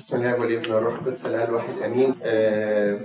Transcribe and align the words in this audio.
بسم 0.00 0.16
الله 0.16 0.40
والابن 0.40 0.72
والروح 0.72 0.94
القدس 0.94 1.26
الاله 1.26 1.44
الواحد 1.48 1.78
أمين. 1.78 2.14
آه 2.22 3.00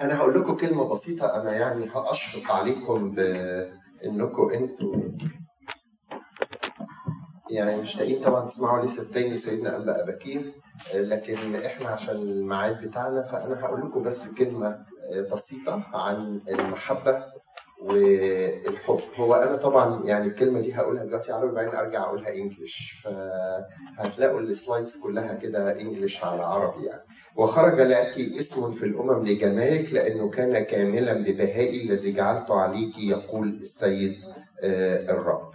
أنا 0.00 0.16
هقول 0.18 0.40
لكم 0.40 0.56
كلمة 0.56 0.88
بسيطة. 0.88 1.40
أنا 1.40 1.52
يعني 1.56 1.88
هاشفق 1.88 2.52
عليكم 2.54 3.10
بأنكم 3.10 4.50
أنتوا 4.54 4.94
يعني 7.50 7.76
مشتاقين 7.80 8.22
طبعا 8.22 8.46
تسمعوا 8.46 8.86
لسه 8.86 9.14
تاني 9.14 9.36
سيدنا 9.36 9.76
أنبأ 9.76 10.02
اباكير 10.02 10.52
آه 10.94 11.00
لكن 11.00 11.56
إحنا 11.56 11.88
عشان 11.88 12.14
الميعاد 12.16 12.86
بتاعنا 12.88 13.22
فأنا 13.22 13.64
هقول 13.64 13.80
لكم 13.80 14.02
بس 14.02 14.34
كلمة 14.38 14.68
آه 15.12 15.20
بسيطة 15.32 15.86
عن 15.94 16.40
المحبة 16.48 17.24
والحب. 17.80 19.00
هو 19.16 19.34
أنا 19.34 19.56
طبعا 19.56 20.04
يعني 20.04 20.26
الكلمة 20.26 20.60
دي 20.60 20.74
هقولها 20.74 21.04
دلوقتي 21.04 21.32
عربي 21.32 21.54
بعدين 21.54 21.74
أرجع 21.74 22.02
أقولها 22.04 22.34
إنجلش. 22.34 23.04
فهتلاقوا 23.04 24.40
السلايدز 24.40 24.96
كلها 25.06 25.34
كده 25.34 25.80
إنجلش 25.80 26.24
على 26.24 26.42
عربي 26.42 26.86
يعني. 26.86 27.02
وخرج 27.36 27.80
لك 27.80 28.14
اسم 28.38 28.70
في 28.72 28.86
الأمم 28.86 29.26
لجمالك 29.26 29.92
لأنه 29.92 30.30
كان 30.30 30.64
كاملا 30.64 31.12
ببهائي 31.12 31.82
الذي 31.82 32.12
جعلت 32.12 32.50
عليك 32.50 32.98
يقول 32.98 33.48
السيد 33.48 34.14
الرب. 35.10 35.48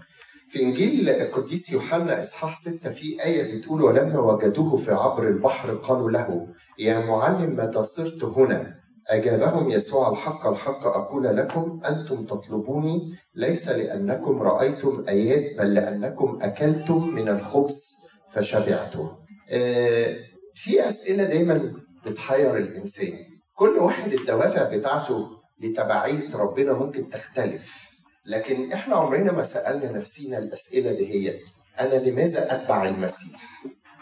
في 0.48 0.64
إنجيل 0.64 1.10
القديس 1.10 1.72
يوحنا 1.74 2.22
إصحاح 2.22 2.58
6 2.58 2.90
في 2.90 3.24
آية 3.24 3.58
بتقول 3.58 3.82
ولما 3.82 4.20
وجدوه 4.20 4.76
في 4.76 4.92
عبر 4.92 5.28
البحر 5.28 5.74
قالوا 5.76 6.12
له 6.12 6.48
يا 6.80 7.00
معلم 7.00 7.56
متى 7.56 7.84
صرت 7.84 8.24
هنا؟ 8.24 8.83
أجابهم 9.10 9.70
يسوع 9.70 10.12
الحق 10.12 10.48
الحق 10.48 10.88
أقول 10.88 11.38
لكم 11.38 11.82
أنتم 11.86 12.26
تطلبوني 12.26 13.16
ليس 13.36 13.70
لأنكم 13.70 14.42
رأيتم 14.42 15.06
آيات 15.10 15.58
بل 15.58 15.74
لأنكم 15.74 16.40
أكلتم 16.42 17.08
من 17.08 17.30
الخبز 17.30 18.10
فشبعتم. 18.32 19.10
آه 19.54 20.16
في 20.56 20.90
أسئلة 20.90 21.24
دايما 21.24 21.74
بتحير 22.06 22.58
الإنسان. 22.58 23.14
كل 23.54 23.78
واحد 23.78 24.14
الدوافع 24.14 24.76
بتاعته 24.78 25.28
لتبعية 25.60 26.36
ربنا 26.36 26.74
ممكن 26.74 27.10
تختلف. 27.10 27.94
لكن 28.26 28.72
إحنا 28.72 28.96
عمرنا 28.96 29.32
ما 29.32 29.44
سألنا 29.44 29.92
نفسينا 29.92 30.38
الأسئلة 30.38 30.92
دهيت. 30.92 31.42
أنا 31.80 31.96
لماذا 31.96 32.56
أتبع 32.56 32.86
المسيح؟ 32.86 33.42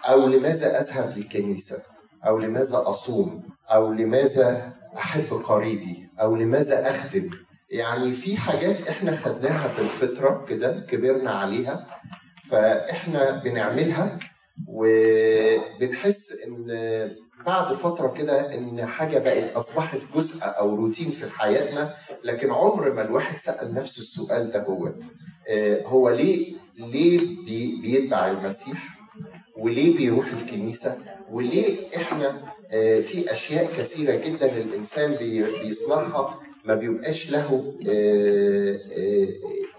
أو 0.09 0.27
لماذا 0.27 0.79
أذهب 0.79 1.17
للكنيسة؟ 1.17 1.77
أو 2.27 2.37
لماذا 2.37 2.83
أصوم؟ 2.85 3.43
أو 3.67 3.91
لماذا 3.93 4.73
أحب 4.97 5.33
قريبي 5.43 6.09
أو 6.21 6.35
لماذا 6.35 6.89
أخدم؟ 6.89 7.29
يعني 7.69 8.11
في 8.11 8.37
حاجات 8.37 8.87
إحنا 8.87 9.15
خدناها 9.15 9.67
في 9.67 9.81
الفطرة 9.81 10.45
كده 10.49 10.79
كبرنا 10.89 11.31
عليها 11.31 11.87
فإحنا 12.43 13.41
بنعملها 13.43 14.19
وبنحس 14.67 16.47
إن 16.47 16.67
بعد 17.45 17.73
فترة 17.75 18.07
كده 18.13 18.53
إن 18.55 18.85
حاجة 18.85 19.17
بقت 19.19 19.51
أصبحت 19.55 19.97
جزء 20.15 20.43
أو 20.45 20.75
روتين 20.75 21.09
في 21.09 21.29
حياتنا 21.39 21.93
لكن 22.23 22.51
عمر 22.51 22.93
ما 22.93 23.01
الواحد 23.01 23.37
سأل 23.37 23.73
نفسه 23.73 23.99
السؤال 23.99 24.51
ده 24.51 24.63
هوت. 24.63 25.03
هو 25.85 26.09
ليه 26.09 26.55
ليه 26.77 27.19
بي 27.45 27.79
بيتبع 27.81 28.27
المسيح؟ 28.31 28.97
وليه 29.57 29.97
بيروح 29.97 30.27
الكنيسة؟ 30.27 30.97
وليه 31.31 31.95
إحنا 31.97 32.50
في 33.01 33.31
أشياء 33.31 33.73
كثيرة 33.77 34.15
جدا 34.15 34.57
الإنسان 34.57 35.15
بيصنعها 35.61 36.39
ما 36.65 36.75
بيبقاش 36.75 37.31
له 37.31 37.73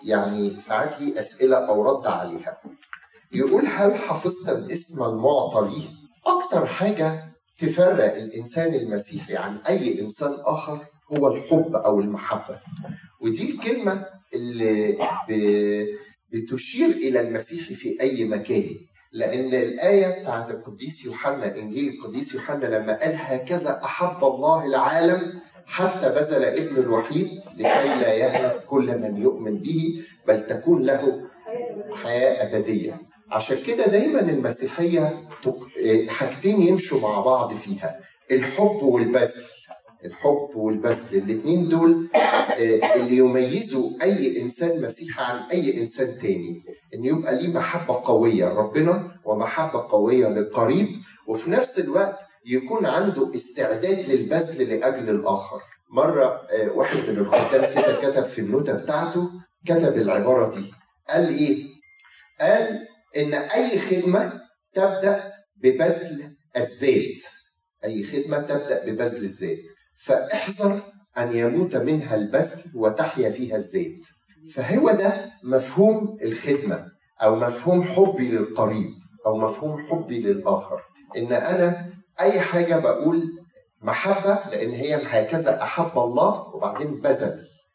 يعني 0.05 0.57
ساعات 0.57 1.01
ليه 1.01 1.21
أسئلة 1.21 1.57
أو 1.57 1.83
رد 1.83 2.07
عليها. 2.07 2.59
يقول 3.33 3.67
هل 3.67 3.95
حفظت 3.95 4.49
الاسم 4.49 5.03
المعطى 5.05 5.71
ليه؟ 5.71 5.89
أكتر 6.27 6.67
حاجة 6.67 7.25
تفرق 7.59 8.15
الإنسان 8.15 8.75
المسيحي 8.75 9.37
عن 9.37 9.57
أي 9.69 10.01
إنسان 10.01 10.33
آخر 10.47 10.79
هو 11.13 11.35
الحب 11.35 11.75
أو 11.77 12.01
المحبة. 12.01 12.61
ودي 13.21 13.51
الكلمة 13.53 14.07
اللي 14.35 14.99
بتشير 16.33 16.89
إلى 16.89 17.21
المسيحي 17.21 17.75
في 17.75 18.01
أي 18.01 18.25
مكان. 18.25 18.75
لأن 19.13 19.55
الآية 19.55 20.21
بتاعت 20.21 20.51
القديس 20.51 21.05
يوحنا 21.05 21.57
إنجيل 21.57 21.89
القديس 21.89 22.35
يوحنا 22.35 22.67
لما 22.67 23.01
قال 23.01 23.15
هكذا 23.19 23.81
أحب 23.85 24.25
الله 24.25 24.67
العالم 24.67 25.41
حتى 25.67 26.09
بذل 26.09 26.45
ابن 26.45 26.77
الوحيد 26.77 27.41
لكي 27.57 27.89
لا 28.01 28.15
يهلك 28.15 28.65
كل 28.65 28.99
من 28.99 29.23
يؤمن 29.23 29.59
به 29.59 30.03
بل 30.29 30.47
تكون 30.47 30.83
له 30.83 31.27
حياة 32.03 32.47
أبدية. 32.57 33.01
عشان 33.31 33.57
كده 33.67 33.87
دايما 33.87 34.21
المسيحية 34.21 35.15
حاجتين 36.09 36.63
يمشوا 36.63 37.01
مع 37.01 37.21
بعض 37.21 37.55
فيها 37.55 38.01
الحب 38.31 38.83
والبذل. 38.83 39.43
الحب 40.05 40.51
والبذل 40.57 41.19
الاثنين 41.23 41.69
دول 41.69 42.09
اللي 42.97 43.17
يميزوا 43.17 43.91
أي 44.03 44.43
إنسان 44.43 44.83
مسيحي 44.83 45.23
عن 45.23 45.39
أي 45.51 45.81
إنسان 45.81 46.21
تاني. 46.23 46.63
إن 46.95 47.05
يبقى 47.05 47.35
ليه 47.35 47.49
محبة 47.49 47.95
قوية 48.05 48.45
لربنا 48.49 49.17
ومحبة 49.25 49.89
قوية 49.89 50.29
للقريب 50.29 50.89
وفي 51.29 51.51
نفس 51.51 51.79
الوقت 51.79 52.19
يكون 52.47 52.87
عنده 52.87 53.31
استعداد 53.35 54.11
للبذل 54.11 54.69
لأجل 54.71 55.11
الآخر. 55.11 55.61
مرة 55.91 56.41
واحد 56.75 56.97
من 57.09 57.19
الخدام 57.19 57.75
كده 57.75 57.99
كتب 58.11 58.27
في 58.27 58.41
النوتة 58.41 58.73
بتاعته 58.73 59.31
كتب 59.67 59.97
العبارة 59.97 60.55
دي. 60.55 60.73
قال 61.09 61.29
إيه؟ 61.39 61.65
قال 62.41 62.79
إن 63.17 63.35
أي 63.35 63.79
خدمة 63.79 64.33
تبدأ 64.75 65.33
ببذل 65.57 66.25
الذات. 66.57 67.23
أي 67.85 68.05
خدمة 68.05 68.39
تبدأ 68.39 68.85
ببذل 68.87 69.25
الذات. 69.25 69.59
فاحذر 69.95 70.81
أن 71.19 71.37
يموت 71.37 71.77
منها 71.77 72.15
البذل 72.15 72.63
وتحيا 72.75 73.31
فيها 73.31 73.57
الزيت. 73.57 74.07
فهو 74.55 74.91
ده 74.91 75.31
مفهوم 75.45 76.17
الخدمة 76.23 76.87
أو 77.23 77.37
مفهوم 77.37 77.83
حبي 77.83 78.29
للقريب 78.29 78.91
أو 79.27 79.39
مفهوم 79.39 79.83
حبي 79.83 80.21
للآخر. 80.21 80.81
إن 81.17 81.33
أنا 81.33 81.93
أي 82.21 82.41
حاجة 82.41 82.79
بقول 82.79 83.23
محبة 83.83 84.39
لأن 84.51 84.71
هي 84.71 84.95
هكذا 85.07 85.63
أحب 85.63 85.99
الله 85.99 86.55
وبعدين 86.55 87.01
بذل. 87.01 87.33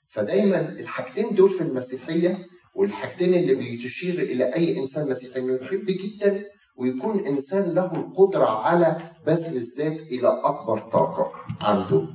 فدايما 0.10 0.60
الحاجتين 0.70 1.36
دول 1.36 1.50
في 1.50 1.62
المسيحية 1.62 2.38
والحاجتين 2.76 3.34
اللي 3.34 3.56
بتشير 3.56 4.20
إلى 4.24 4.56
أي 4.56 4.78
إنسان 4.78 5.10
مسيحي 5.12 5.40
إنه 5.40 5.54
يحب 5.62 5.86
جدا 5.86 6.44
ويكون 6.78 7.26
إنسان 7.26 7.76
له 7.76 7.96
القدرة 7.96 8.46
على 8.46 8.98
بذل 9.26 9.56
الذات 9.58 10.00
إلى 10.12 10.28
أكبر 10.44 10.82
طاقة 10.82 11.32
عنده. 11.62 12.08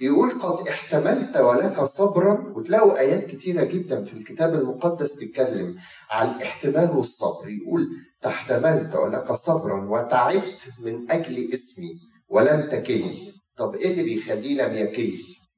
يقول 0.00 0.30
قد 0.30 0.68
احتملت 0.68 1.36
ولك 1.36 1.80
صبرا 1.84 2.52
وتلاقوا 2.56 2.98
آيات 2.98 3.24
كتيرة 3.24 3.64
جدا 3.64 4.04
في 4.04 4.12
الكتاب 4.12 4.54
المقدس 4.54 5.14
تتكلم 5.16 5.76
على 6.10 6.30
الاحتمال 6.30 6.90
والصبر 6.96 7.48
يقول 7.50 7.88
تحتملت 8.22 8.94
ولك 8.96 9.32
صبرا 9.32 9.88
وتعبت 9.90 10.68
من 10.84 11.10
أجل 11.10 11.52
اسمي 11.52 11.90
ولم 12.28 12.68
تكلني. 12.70 13.32
طب 13.56 13.74
إيه 13.74 13.90
اللي 13.92 14.02
بيخليه 14.02 14.62
لم 14.66 14.74
يكل 14.74 15.12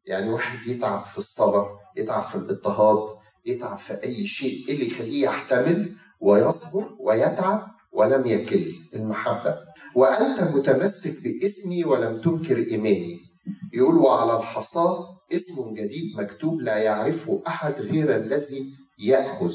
يعني 0.06 0.30
واحد 0.32 0.66
يتعب 0.66 1.04
في 1.04 1.18
الصبر 1.18 1.66
يتعب 1.96 2.22
في 2.22 2.34
الاضطهاد 2.34 2.98
يتعب 3.46 3.78
في 3.78 4.02
أي 4.04 4.26
شيء. 4.26 4.68
إيه 4.68 4.74
اللي 4.74 4.86
يخليه 4.86 5.22
يحتمل 5.24 5.96
ويصبر 6.20 6.84
ويتعب؟ 7.00 7.73
ولم 7.94 8.26
يكل 8.26 8.64
المحبة. 8.94 9.58
وأنت 9.94 10.42
متمسك 10.56 11.24
باسمي 11.24 11.84
ولم 11.84 12.16
تنكر 12.20 12.56
إيماني. 12.58 13.20
يقول 13.74 13.94
وعلى 13.94 14.38
الحصاة 14.38 15.06
اسم 15.32 15.74
جديد 15.78 16.16
مكتوب 16.16 16.60
لا 16.60 16.76
يعرفه 16.76 17.42
أحد 17.46 17.72
غير 17.80 18.16
الذي 18.16 18.62
يأخذ. 18.98 19.54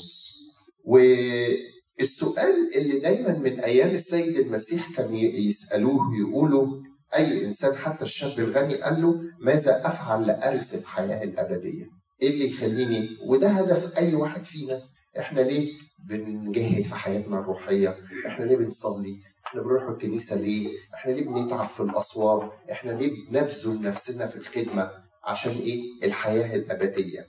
والسؤال 2.00 2.76
اللي 2.76 3.00
دايما 3.00 3.38
من 3.38 3.60
أيام 3.60 3.90
السيد 3.90 4.36
المسيح 4.40 4.96
كان 4.98 5.16
يسألوه 5.16 6.18
يقولوا 6.20 6.68
أي 7.16 7.46
إنسان 7.46 7.76
حتى 7.76 8.04
الشاب 8.04 8.40
الغني 8.40 8.76
قال 8.76 9.02
له 9.02 9.16
ماذا 9.42 9.88
أفعل 9.88 10.28
لأرث 10.28 10.82
الحياة 10.82 11.24
الأبدية؟ 11.24 11.86
إيه 12.22 12.30
اللي 12.30 12.50
يخليني؟ 12.50 13.08
وده 13.28 13.48
هدف 13.50 13.98
أي 13.98 14.16
واحد 14.16 14.44
فينا. 14.46 14.82
إحنا 15.20 15.42
ليه 15.42 15.72
بنجاهد 16.10 16.84
في 16.84 16.96
حياتنا 16.96 17.40
الروحية؟ 17.40 17.96
إحنا 18.28 18.46
ليه 18.46 18.58
بنصلي 18.58 19.16
إحنا 19.48 19.62
بنروح 19.62 19.84
الكنيسة 19.90 20.36
ليه؟ 20.42 20.70
إحنا 20.94 21.12
ليه 21.12 21.26
بنتعب 21.28 21.70
في 21.70 21.80
الاسوار؟ 21.80 22.52
إحنا 22.72 22.92
ليه 22.92 23.12
بنبذل 23.30 23.82
نفسنا 23.82 24.28
في 24.28 24.36
الخدمة؟ 24.38 24.92
عشان 25.24 25.52
إيه؟ 25.52 25.82
الحياة 26.04 26.56
الأبدية. 26.56 27.26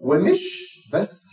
ومش 0.00 0.68
بس 0.92 1.30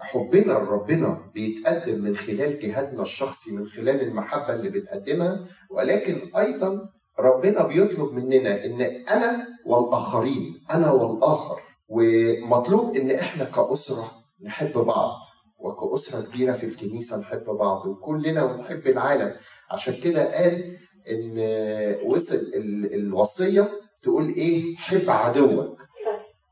حبنا 0.00 0.52
لربنا 0.52 1.30
بيتقدم 1.34 2.04
من 2.04 2.16
خلال 2.16 2.60
جهادنا 2.60 3.02
الشخصي 3.02 3.56
من 3.56 3.64
خلال 3.64 4.00
المحبة 4.00 4.54
اللي 4.54 4.70
بتقدمها 4.70 5.44
ولكن 5.70 6.20
أيضا 6.36 6.88
ربنا 7.18 7.66
بيطلب 7.66 8.12
مننا 8.12 8.64
إن 8.64 8.80
أنا 8.82 9.46
والآخرين 9.66 10.60
أنا 10.70 10.90
والآخر 10.90 11.60
ومطلوب 11.88 12.96
إن 12.96 13.10
إحنا 13.10 13.44
كأسرة 13.44 14.10
نحب 14.42 14.72
بعض 14.78 15.10
وكأسرة 15.64 16.30
كبيرة 16.30 16.52
في 16.52 16.66
الكنيسة 16.66 17.20
نحب 17.20 17.44
بعض 17.44 17.86
وكلنا 17.86 18.42
ونحب 18.44 18.86
العالم. 18.86 19.34
عشان 19.70 19.94
كده 20.02 20.34
قال 20.38 20.76
إن 21.10 21.38
وصل 22.06 22.38
الوصية 22.94 23.68
تقول 24.02 24.28
إيه؟ 24.28 24.76
حب 24.76 25.10
عدوك. 25.10 25.78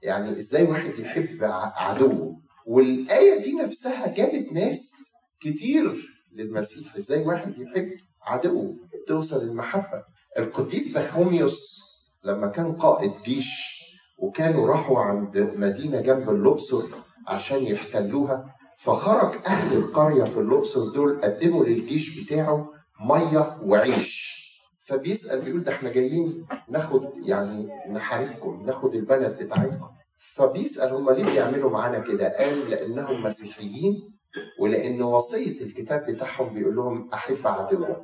يعني 0.02 0.30
إزاي 0.38 0.62
واحد 0.64 0.98
يحب 0.98 1.38
عدوه؟ 1.76 2.36
والآية 2.66 3.42
دي 3.42 3.52
نفسها 3.52 4.14
جابت 4.14 4.52
ناس 4.52 5.02
كتير 5.40 5.84
للمسيح. 6.32 6.96
إزاي 6.96 7.26
واحد 7.26 7.58
يحب 7.58 7.88
عدوه؟ 8.22 8.74
توصل 9.08 9.50
المحبة. 9.50 10.02
القديس 10.38 10.98
بخوميوس 10.98 11.82
لما 12.24 12.46
كان 12.46 12.72
قائد 12.72 13.12
جيش 13.24 13.82
وكانوا 14.18 14.66
راحوا 14.66 14.98
عند 15.00 15.52
مدينة 15.56 16.00
جنب 16.00 16.30
الاقصر 16.30 16.82
عشان 17.28 17.62
يحتلوها 17.66 18.54
فخرج 18.84 19.34
أهل 19.46 19.76
القرية 19.76 20.24
في 20.24 20.40
الأقصر 20.40 20.88
دول 20.92 21.20
قدموا 21.20 21.64
للجيش 21.64 22.24
بتاعه 22.24 22.70
مية 23.00 23.58
وعيش 23.64 24.42
فبيسأل 24.80 25.44
بيقول 25.44 25.64
ده 25.64 25.72
إحنا 25.72 25.90
جايين 25.90 26.46
ناخد 26.68 27.10
يعني 27.26 27.68
نحاربكم 27.90 28.58
ناخد 28.66 28.94
البلد 28.94 29.42
بتاعتكم 29.42 29.88
فبيسأل 30.18 30.92
هم 30.92 31.10
ليه 31.10 31.24
بيعملوا 31.24 31.70
معانا 31.70 31.98
كده؟ 31.98 32.28
قال 32.38 32.70
لأنهم 32.70 33.22
مسيحيين 33.22 34.12
ولأن 34.60 35.02
وصية 35.02 35.64
الكتاب 35.66 36.06
بتاعهم 36.10 36.54
بيقول 36.54 36.76
لهم 36.76 37.10
أحب 37.14 37.46
عدوك 37.46 37.96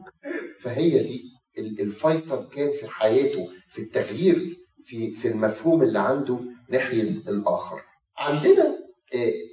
فهي 0.60 1.02
دي 1.02 1.24
الفيصل 1.58 2.54
كان 2.56 2.70
في 2.72 2.88
حياته 2.88 3.48
في 3.68 3.78
التغيير 3.82 4.56
في 4.84 5.10
في 5.14 5.28
المفهوم 5.28 5.82
اللي 5.82 5.98
عنده 5.98 6.38
ناحية 6.70 7.02
الآخر. 7.02 7.80
عندنا 8.18 8.77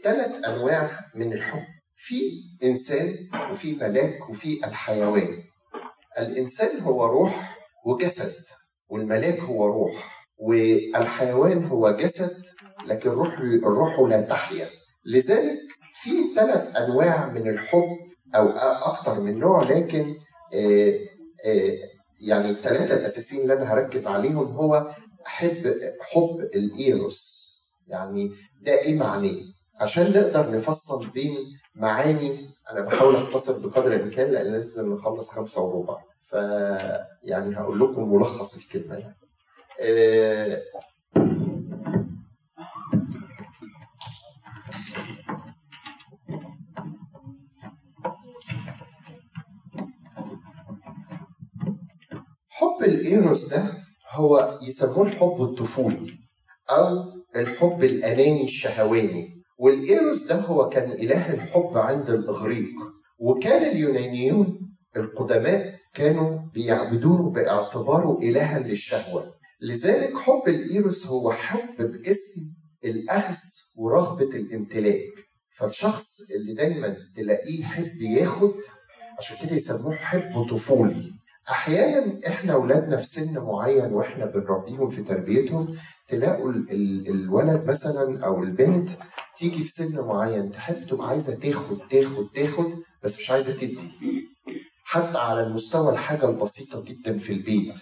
ثلاث 0.03 0.43
آه 0.45 0.55
أنواع 0.55 0.99
من 1.15 1.33
الحب. 1.33 1.63
في 1.97 2.21
إنسان 2.63 3.09
وفي 3.51 3.75
ملاك 3.75 4.29
وفي 4.29 4.65
الحيوان. 4.65 5.43
الإنسان 6.19 6.79
هو 6.81 7.05
روح 7.05 7.57
وجسد 7.85 8.33
والملاك 8.89 9.39
هو 9.39 9.65
روح 9.65 10.25
والحيوان 10.37 11.63
هو 11.63 11.91
جسد 11.91 12.43
لكن 12.85 13.09
الروح 13.09 13.39
الروح 13.39 13.99
لا 13.99 14.21
تحيا. 14.21 14.69
لذلك 15.05 15.59
في 15.93 16.09
ثلاث 16.35 16.75
أنواع 16.75 17.29
من 17.29 17.47
الحب 17.47 17.97
أو 18.35 18.49
أكثر 18.91 19.19
من 19.19 19.39
نوع 19.39 19.63
لكن 19.63 20.15
آآ 20.53 20.93
آآ 21.45 21.77
يعني 22.21 22.49
الثلاثه 22.49 22.93
الأساسيين 22.93 23.41
اللي 23.41 23.53
أنا 23.53 23.73
هركز 23.73 24.07
عليهم 24.07 24.55
هو 24.55 24.95
حب 25.25 25.75
حب 26.01 26.39
الإيروس. 26.55 27.44
يعني 27.87 28.31
ده 28.61 28.71
إيه 28.79 28.95
معناه 28.99 29.35
عشان 29.81 30.03
نقدر 30.11 30.51
نفصل 30.51 31.11
بين 31.13 31.35
معاني 31.75 32.49
أنا 32.71 32.81
بحاول 32.81 33.15
أختصر 33.15 33.67
بقدر 33.69 33.93
الإمكان 33.93 34.31
لأن 34.31 34.51
لازم 34.51 34.93
نخلص 34.93 35.29
خمسة 35.29 35.61
وربع. 35.61 35.97
ف 36.21 36.33
يعني 37.23 37.57
هقول 37.57 37.79
لكم 37.79 38.13
ملخص 38.13 38.55
الكلمة 38.57 38.95
يعني. 38.95 39.15
آه 39.81 40.61
حب 52.49 52.83
الإيروس 52.83 53.53
ده 53.53 53.63
هو 54.11 54.59
يسموه 54.61 55.07
الحب 55.07 55.41
الطفولي 55.41 56.19
أو 56.69 57.14
الحب 57.35 57.83
الأناني 57.83 58.43
الشهواني. 58.43 59.43
والإيروس 59.59 60.23
ده 60.27 60.35
هو 60.35 60.69
كان 60.69 60.91
إله 60.91 61.33
الحب 61.33 61.77
عند 61.77 62.09
الإغريق. 62.09 62.73
وكان 63.19 63.71
اليونانيون 63.71 64.59
القدماء 64.97 65.75
كانوا 65.93 66.39
بيعبدونه 66.53 67.29
باعتباره 67.29 68.19
إلها 68.23 68.59
للشهوة. 68.59 69.33
لذلك 69.61 70.17
حب 70.17 70.43
الإيروس 70.47 71.07
هو 71.07 71.31
حب 71.31 71.77
باسم 71.77 72.41
الأخذ 72.85 73.35
ورغبة 73.79 74.35
الامتلاك. 74.35 75.13
فالشخص 75.49 76.31
اللي 76.31 76.53
دايما 76.53 76.97
تلاقيه 77.15 77.59
يحب 77.59 78.01
ياخد 78.01 78.53
عشان 79.19 79.47
كده 79.47 79.55
يسموه 79.55 79.95
حب 79.95 80.43
طفولي. 80.49 81.11
أحيانا 81.49 82.19
إحنا 82.27 82.53
اولادنا 82.53 82.97
في 82.97 83.05
سن 83.07 83.45
معين 83.45 83.93
وإحنا 83.93 84.25
بنربيهم 84.25 84.89
في 84.89 85.01
تربيتهم 85.03 85.75
تلاقوا 86.07 86.49
ال 86.51 86.71
ال 86.71 87.07
الولد 87.09 87.69
مثلا 87.69 88.25
أو 88.25 88.43
البنت 88.43 88.89
تيجي 89.37 89.63
في 89.63 89.71
سن 89.71 90.07
معين 90.07 90.51
تحب 90.51 90.87
تبقى 90.87 91.07
عايزة 91.07 91.39
تاخد 91.39 91.77
تاخد 91.89 92.27
تاخد 92.35 92.65
بس 93.03 93.17
مش 93.17 93.31
عايزة 93.31 93.53
تدي. 93.53 93.89
حتى 94.83 95.17
على 95.17 95.47
المستوى 95.47 95.93
الحاجة 95.93 96.29
البسيطة 96.29 96.83
جدا 96.85 97.17
في 97.17 97.33
البيت. 97.33 97.81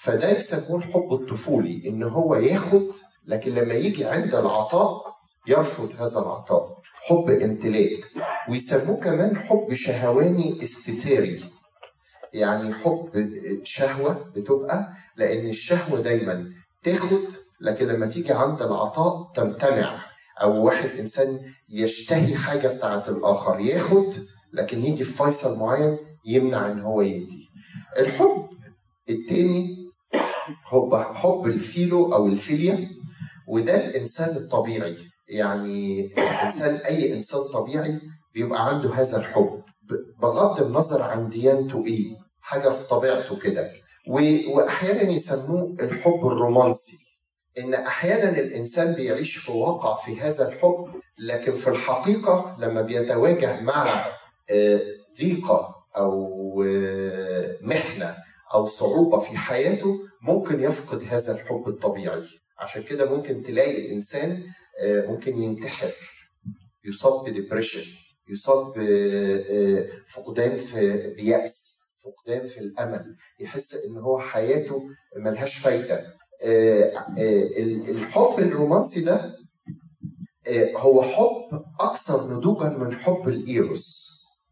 فده 0.00 0.38
يسموه 0.38 0.78
الحب 0.78 1.12
الطفولي 1.12 1.82
إن 1.88 2.02
هو 2.02 2.34
ياخد 2.34 2.86
لكن 3.26 3.54
لما 3.54 3.74
يجي 3.74 4.04
عند 4.04 4.34
العطاء 4.34 5.02
يرفض 5.46 5.92
هذا 6.02 6.18
العطاء. 6.18 6.78
حب 7.06 7.30
امتلاك. 7.30 8.00
ويسموه 8.50 9.00
كمان 9.00 9.36
حب 9.36 9.74
شهواني 9.74 10.62
استثاري. 10.62 11.44
يعني 12.34 12.74
حب 12.74 13.30
شهوة 13.64 14.30
بتبقى 14.36 14.86
لأن 15.16 15.46
الشهوة 15.48 16.00
دايما 16.00 16.50
تاخد 16.82 17.20
لكن 17.60 17.86
لما 17.86 18.06
تيجي 18.06 18.32
عند 18.32 18.62
العطاء 18.62 19.32
تمتنع. 19.34 20.08
أو 20.42 20.64
واحد 20.64 20.90
إنسان 20.98 21.38
يشتهي 21.68 22.36
حاجة 22.36 22.68
بتاعت 22.68 23.08
الآخر 23.08 23.60
ياخد 23.60 24.14
لكن 24.52 24.84
يجي 24.84 25.04
في 25.04 25.12
فيصل 25.24 25.58
معين 25.58 25.98
يمنع 26.26 26.72
إن 26.72 26.80
هو 26.80 27.02
يدي. 27.02 27.48
الحب 27.98 28.48
التاني 29.10 29.76
حب 30.64 30.94
حب 30.94 31.46
الفيلو 31.46 32.14
أو 32.14 32.26
الفيليا 32.26 32.88
وده 33.48 33.86
الإنسان 33.88 34.36
الطبيعي. 34.36 34.96
يعني 35.28 36.06
الإنسان 36.18 36.74
أي 36.74 37.14
إنسان 37.14 37.40
طبيعي 37.54 38.00
بيبقى 38.34 38.68
عنده 38.68 38.94
هذا 38.94 39.18
الحب. 39.18 39.62
بغض 40.22 40.62
النظر 40.62 41.02
عن 41.02 41.28
ديانته 41.28 41.86
إيه 41.86 42.16
حاجة 42.40 42.68
في 42.68 42.88
طبيعته 42.88 43.38
كده. 43.38 43.70
وأحيانا 44.48 45.10
يسموه 45.10 45.76
الحب 45.80 46.26
الرومانسي. 46.26 47.08
إن 47.58 47.74
أحيانا 47.74 48.38
الإنسان 48.40 48.94
بيعيش 48.94 49.36
في 49.36 49.52
واقع 49.52 50.04
في 50.04 50.20
هذا 50.20 50.48
الحب 50.48 50.88
لكن 51.18 51.54
في 51.54 51.70
الحقيقة 51.70 52.56
لما 52.60 52.82
بيتواجه 52.82 53.60
مع 53.60 54.06
ضيقة 55.18 55.74
أو 55.96 56.28
محنة 57.62 58.16
أو 58.54 58.66
صعوبة 58.66 59.18
في 59.20 59.36
حياته 59.36 59.98
ممكن 60.22 60.60
يفقد 60.62 61.02
هذا 61.10 61.32
الحب 61.34 61.68
الطبيعي. 61.68 62.24
عشان 62.58 62.82
كده 62.82 63.16
ممكن 63.16 63.42
تلاقي 63.42 63.92
إنسان 63.92 64.42
ممكن 64.84 65.38
ينتحر 65.38 65.92
يصاب 66.84 67.28
بديبريشن. 67.28 68.07
يصاب 68.30 68.74
بفقدان 70.06 70.56
في 70.58 71.14
بيأس 71.14 71.78
فقدان 72.04 72.48
في 72.48 72.60
الأمل 72.60 73.16
يحس 73.40 73.74
إن 73.86 74.02
هو 74.02 74.18
حياته 74.20 74.82
ملهاش 75.16 75.56
فايدة. 75.56 76.04
الحب 77.88 78.38
الرومانسي 78.38 79.00
ده 79.00 79.20
هو 80.76 81.02
حب 81.02 81.64
أكثر 81.80 82.34
نضوجا 82.36 82.68
من 82.68 82.94
حب 82.98 83.28
الإيروس. 83.28 84.08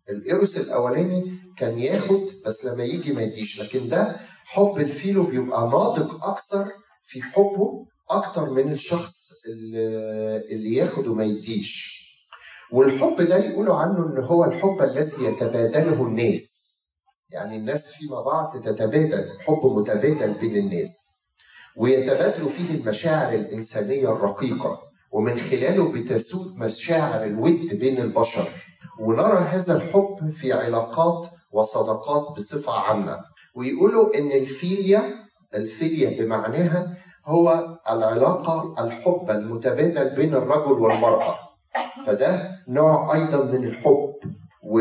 الإيروس 0.08 0.56
الأولاني 0.56 1.38
كان 1.58 1.78
ياخد 1.78 2.20
بس 2.46 2.64
لما 2.64 2.84
يجي 2.84 3.12
ما 3.12 3.22
يديش 3.22 3.60
لكن 3.62 3.88
ده 3.88 4.16
حب 4.44 4.78
الفيلو 4.78 5.22
بيبقى 5.22 5.60
ناضج 5.68 6.10
أكثر 6.22 6.64
في 7.04 7.22
حبه 7.22 7.86
أكتر 8.10 8.50
من 8.50 8.72
الشخص 8.72 9.42
اللي 10.50 10.74
ياخد 10.74 11.06
وما 11.06 11.24
يديش 11.24 12.05
والحب 12.72 13.22
ده 13.22 13.36
يقولوا 13.36 13.74
عنه 13.74 14.06
إن 14.06 14.24
هو 14.24 14.44
الحب 14.44 14.82
الذي 14.82 15.24
يتبادله 15.24 16.06
الناس. 16.06 16.66
يعني 17.30 17.56
الناس 17.56 17.92
فيما 17.92 18.22
بعض 18.22 18.60
تتبادل 18.60 19.24
حب 19.40 19.66
متبادل 19.66 20.34
بين 20.40 20.56
الناس. 20.56 21.16
ويتبادلوا 21.76 22.48
فيه 22.48 22.74
المشاعر 22.74 23.34
الإنسانية 23.34 24.12
الرقيقة. 24.12 24.80
ومن 25.12 25.38
خلاله 25.38 25.92
بتسود 25.92 26.62
مشاعر 26.64 27.24
الود 27.24 27.74
بين 27.74 27.98
البشر. 27.98 28.48
ونرى 29.00 29.38
هذا 29.38 29.76
الحب 29.76 30.30
في 30.30 30.52
علاقات 30.52 31.28
وصداقات 31.52 32.36
بصفة 32.36 32.72
عامة. 32.72 33.20
ويقولوا 33.56 34.18
إن 34.18 34.32
الفيليا 34.32 35.02
الفيليا 35.54 36.22
بمعناها 36.22 36.96
هو 37.26 37.78
العلاقة 37.90 38.86
الحب 38.86 39.30
المتبادل 39.30 40.16
بين 40.16 40.34
الرجل 40.34 40.72
والمرأة. 40.72 41.45
فده 42.06 42.50
نوع 42.68 43.14
أيضا 43.14 43.44
من 43.44 43.64
الحب 43.64 44.14
و... 44.62 44.80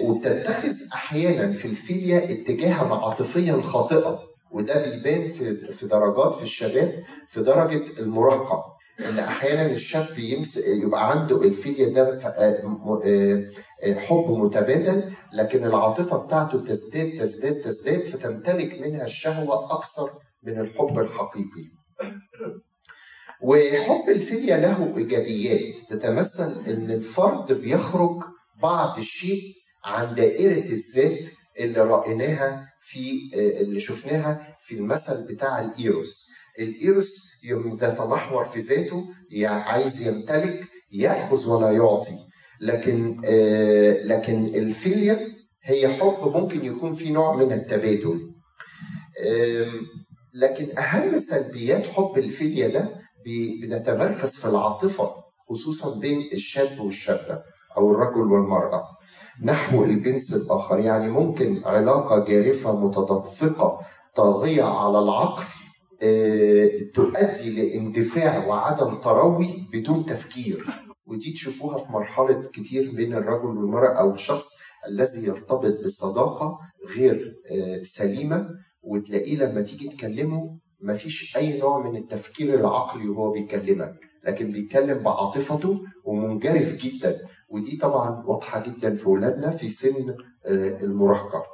وبتتخذ 0.00 0.72
أحيانا 0.94 1.52
في 1.52 1.64
الفيليا 1.64 2.30
اتجاها 2.30 2.94
عاطفيا 2.94 3.60
خاطئا 3.62 4.18
وده 4.50 4.90
بيبان 4.90 5.32
في 5.32 5.56
في 5.72 5.86
درجات 5.86 6.34
في 6.34 6.42
الشباب 6.42 6.92
في 7.28 7.42
درجة 7.42 7.84
المراهقة 8.00 8.76
إن 9.08 9.18
أحيانا 9.18 9.66
الشاب 9.66 10.18
يمس 10.18 10.56
يبقى 10.68 11.10
عنده 11.10 11.42
الفيليا 11.42 11.88
ده 11.88 12.20
حب 13.96 14.30
متبادل 14.30 15.02
لكن 15.32 15.64
العاطفة 15.64 16.16
بتاعته 16.16 16.60
تزداد 16.60 17.10
تزداد 17.20 17.60
تزداد 17.60 18.00
فتمتلك 18.00 18.80
منها 18.80 19.04
الشهوة 19.04 19.72
أكثر 19.78 20.08
من 20.44 20.60
الحب 20.60 20.98
الحقيقي. 20.98 21.66
وحب 23.42 24.08
الفيليا 24.08 24.56
له 24.56 24.96
إيجابيات. 24.96 25.74
تتمثل 25.88 26.70
إن 26.70 26.90
الفرد 26.90 27.52
بيخرج 27.52 28.22
بعض 28.62 28.98
الشيء 28.98 29.42
عن 29.84 30.14
دائرة 30.14 30.72
الذات 30.72 31.18
اللي 31.60 31.80
رأيناها 31.80 32.68
في 32.80 33.30
اللي 33.34 33.80
شفناها 33.80 34.56
في 34.60 34.74
المثل 34.74 35.34
بتاع 35.34 35.60
الإيروس. 35.60 36.26
الإيروس 36.58 37.40
يتمحور 37.44 38.44
في 38.44 38.58
ذاته 38.58 39.04
عايز 39.44 40.08
يمتلك 40.08 40.64
يأخذ 40.92 41.48
ولا 41.48 41.70
يعطي. 41.70 42.16
لكن 42.60 43.20
لكن 44.04 44.46
الفيليا 44.54 45.28
هي 45.64 45.88
حب 45.88 46.36
ممكن 46.36 46.64
يكون 46.64 46.94
في 46.94 47.10
نوع 47.10 47.36
من 47.36 47.52
التبادل. 47.52 48.20
لكن 50.34 50.78
أهم 50.78 51.18
سلبيات 51.18 51.86
حب 51.86 52.18
الفيليا 52.18 52.68
ده 52.68 53.05
بتتمركز 53.26 54.36
في 54.36 54.48
العاطفة 54.48 55.10
خصوصا 55.48 56.00
بين 56.00 56.28
الشاب 56.32 56.80
والشابة 56.80 57.42
أو 57.76 57.92
الرجل 57.92 58.32
والمرأة. 58.32 58.88
نحو 59.42 59.84
الجنس 59.84 60.34
الآخر 60.34 60.78
يعني 60.78 61.08
ممكن 61.08 61.62
علاقة 61.64 62.24
جارفة 62.24 62.86
متدفقة 62.86 63.80
طاغيه 64.14 64.62
على 64.62 64.98
العقل 64.98 65.44
تؤدي 66.94 67.50
لاندفاع 67.50 68.46
وعدم 68.46 68.94
تروي 68.94 69.48
بدون 69.72 70.06
تفكير. 70.06 70.66
ودي 71.06 71.32
تشوفوها 71.32 71.78
في 71.78 71.92
مرحلة 71.92 72.42
كتير 72.42 72.90
بين 72.94 73.14
الرجل 73.14 73.46
والمرأة 73.46 74.00
أو 74.00 74.14
الشخص 74.14 74.48
الذي 74.88 75.26
يرتبط 75.26 75.84
بصداقة 75.84 76.58
غير 76.96 77.34
سليمة. 77.82 78.48
وتلاقيه 78.82 79.36
لما 79.36 79.60
تيجي 79.62 79.88
تكلمه 79.88 80.58
مفيش 80.80 81.36
أي 81.36 81.58
نوع 81.58 81.90
من 81.90 81.96
التفكير 81.96 82.54
العقلي 82.54 83.08
وهو 83.08 83.30
بيكلمك 83.32 83.94
لكن 84.24 84.50
بيتكلم 84.52 84.98
بعاطفته 84.98 85.80
ومنجرف 86.04 86.74
جدا. 86.76 87.18
ودي 87.48 87.76
طبعا 87.76 88.22
واضحة 88.26 88.64
جدا 88.66 88.94
في 88.94 89.08
ولادنا 89.08 89.50
في 89.50 89.70
سن 89.70 90.14
المراهقة. 90.82 91.44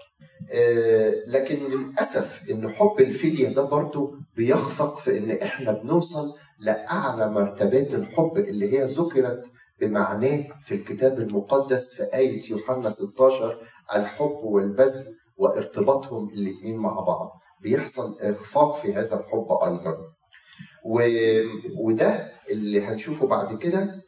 لكن 1.26 1.57
للأسف 1.57 2.50
إن 2.50 2.69
حب 2.69 2.97
الفيليا 3.00 3.50
ده 3.50 3.62
برضو 3.62 4.14
بيخفق 4.37 4.99
في 4.99 5.19
إن 5.19 5.31
إحنا 5.31 5.73
بنوصل 5.73 6.38
لأعلى 6.61 7.31
مرتبات 7.31 7.95
الحب 7.95 8.37
اللي 8.37 8.73
هي 8.79 8.85
ذكرت 8.85 9.47
بمعناه 9.81 10.45
في 10.61 10.75
الكتاب 10.75 11.19
المقدس 11.19 11.95
في 12.02 12.17
آية 12.17 12.50
يوحنا 12.50 12.91
16 12.91 13.57
الحب 13.97 14.31
والبذل 14.45 15.05
وارتباطهم 15.38 16.29
الاثنين 16.29 16.76
مع 16.76 17.00
بعض. 17.00 17.31
بيحصل 17.62 18.16
إخفاق 18.23 18.76
في 18.76 18.92
هذا 18.95 19.16
الحب 19.21 19.47
أيضا. 19.62 19.97
و... 20.85 21.02
وده 21.78 22.31
اللي 22.50 22.81
هنشوفه 22.87 23.26
بعد 23.26 23.59
كده 23.59 24.02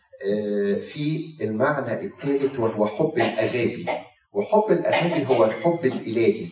في 0.81 1.37
المعنى 1.41 2.05
الثالث 2.07 2.59
وهو 2.61 2.87
حب 2.87 3.13
الأغابي 3.17 3.87
وحب 4.33 4.65
الأغابي 4.71 5.27
هو 5.27 5.45
الحب 5.45 5.85
الإلهي 5.85 6.49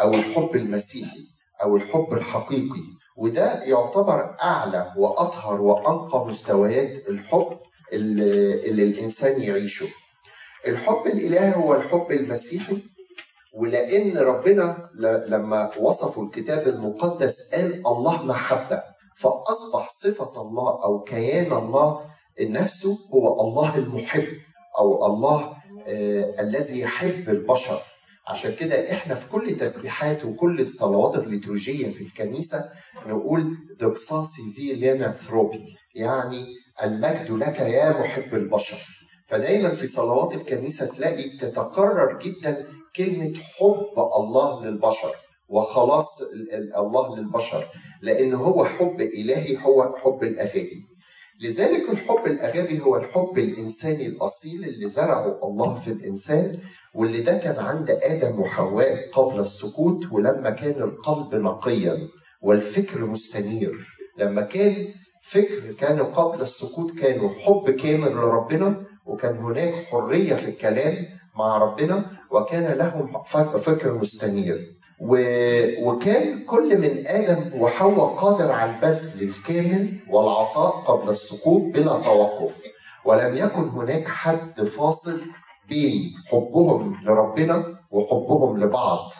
أو 0.00 0.14
الحب 0.14 0.50
المسيحي 0.56 1.20
أو 1.62 1.76
الحب 1.76 2.12
الحقيقي. 2.12 2.82
وده 3.16 3.64
يعتبر 3.64 4.36
أعلى 4.42 4.92
وأطهر 4.96 5.60
وأنقى 5.60 6.26
مستويات 6.26 7.08
الحب 7.08 7.58
اللي, 7.92 8.54
اللي 8.70 8.82
الإنسان 8.82 9.40
يعيشه. 9.42 9.86
الحب 10.68 11.06
الإلهي 11.06 11.54
هو 11.56 11.74
الحب 11.74 12.06
المسيحي 12.12 12.76
ولأن 13.54 14.18
ربنا 14.18 14.90
لما 15.28 15.70
وصفوا 15.78 16.26
الكتاب 16.26 16.68
المقدس 16.68 17.54
قال 17.54 17.74
الله 17.86 18.22
محبة 18.26 18.82
فأصبح 19.16 19.90
صفة 19.90 20.42
الله 20.42 20.84
أو 20.84 21.00
كيان 21.02 21.52
الله 21.52 22.00
نفسه 22.40 22.98
هو 23.14 23.40
الله 23.40 23.76
المحب 23.76 24.26
أو 24.78 25.06
الله 25.06 25.52
آه 25.88 26.40
الذي 26.40 26.80
يحب 26.80 27.28
البشر. 27.28 27.78
عشان 28.28 28.54
كده 28.54 28.92
إحنا 28.92 29.14
في 29.14 29.28
كل 29.28 29.56
تسبيحات 29.56 30.24
وكل 30.24 30.60
الصلوات 30.60 31.14
الليتورجية 31.18 31.90
في 31.90 32.04
الكنيسة 32.04 32.64
نقول 33.06 33.56
دقصاصي 33.80 34.42
ذي 34.58 34.72
لنا 34.74 35.12
ثروبي 35.12 35.76
يعني 35.94 36.46
المجد 36.84 37.30
لك 37.30 37.60
يا 37.60 38.00
محب 38.00 38.34
البشر 38.34 38.78
فدايما 39.26 39.68
في 39.70 39.86
صلوات 39.86 40.34
الكنيسة 40.34 40.86
تلاقي 40.86 41.30
تتكرر 41.38 42.18
جدا 42.22 42.66
كلمة 42.96 43.34
حب 43.38 43.98
الله 44.16 44.64
للبشر 44.64 45.12
وخلاص 45.48 46.18
الله 46.78 47.16
للبشر 47.16 47.64
لأن 48.02 48.34
هو 48.34 48.64
حب 48.64 49.00
إلهي 49.00 49.64
هو 49.64 49.96
حب 49.96 50.22
الاغابي 50.22 50.86
لذلك 51.40 51.90
الحب 51.90 52.26
الاغابي 52.26 52.80
هو 52.80 52.96
الحب 52.96 53.38
الإنساني 53.38 54.06
الأصيل 54.06 54.64
اللي 54.64 54.88
زرعه 54.88 55.40
الله 55.44 55.74
في 55.74 55.88
الإنسان 55.90 56.58
واللي 56.94 57.20
ده 57.20 57.38
كان 57.38 57.56
عند 57.58 57.90
آدم 57.90 58.40
وحواء 58.40 59.10
قبل 59.12 59.40
السقوط 59.40 60.00
ولما 60.12 60.50
كان 60.50 60.82
القلب 60.82 61.34
نقيا 61.34 61.98
والفكر 62.42 63.00
مستنير. 63.06 63.74
لما 64.18 64.40
كان 64.42 64.74
فكر 65.22 65.72
كانوا 65.78 66.06
قبل 66.06 66.42
السقوط 66.42 66.90
كانوا 66.90 67.28
حب 67.30 67.70
كامل 67.70 68.12
لربنا 68.12 68.86
وكان 69.06 69.36
هناك 69.36 69.74
حرية 69.74 70.34
في 70.34 70.48
الكلام 70.48 70.94
مع 71.38 71.58
ربنا 71.58 72.04
وكان 72.30 72.78
لهم 72.78 73.22
فكر 73.58 73.94
مستنير. 73.94 74.76
وكان 75.82 76.44
كل 76.44 76.78
من 76.78 77.06
آدم 77.06 77.60
وحواء 77.62 78.14
قادر 78.14 78.52
على 78.52 78.74
البذل 78.74 79.28
الكامل 79.28 79.96
والعطاء 80.08 80.70
قبل 80.70 81.10
السقوط 81.10 81.62
بلا 81.62 82.00
توقف. 82.00 82.56
ولم 83.04 83.36
يكن 83.36 83.68
هناك 83.68 84.08
حد 84.08 84.64
فاصل 84.64 85.20
بين 85.68 86.14
حبهم 86.26 86.96
لربنا 87.04 87.78
وحبهم 87.90 88.60
لبعض. 88.60 89.12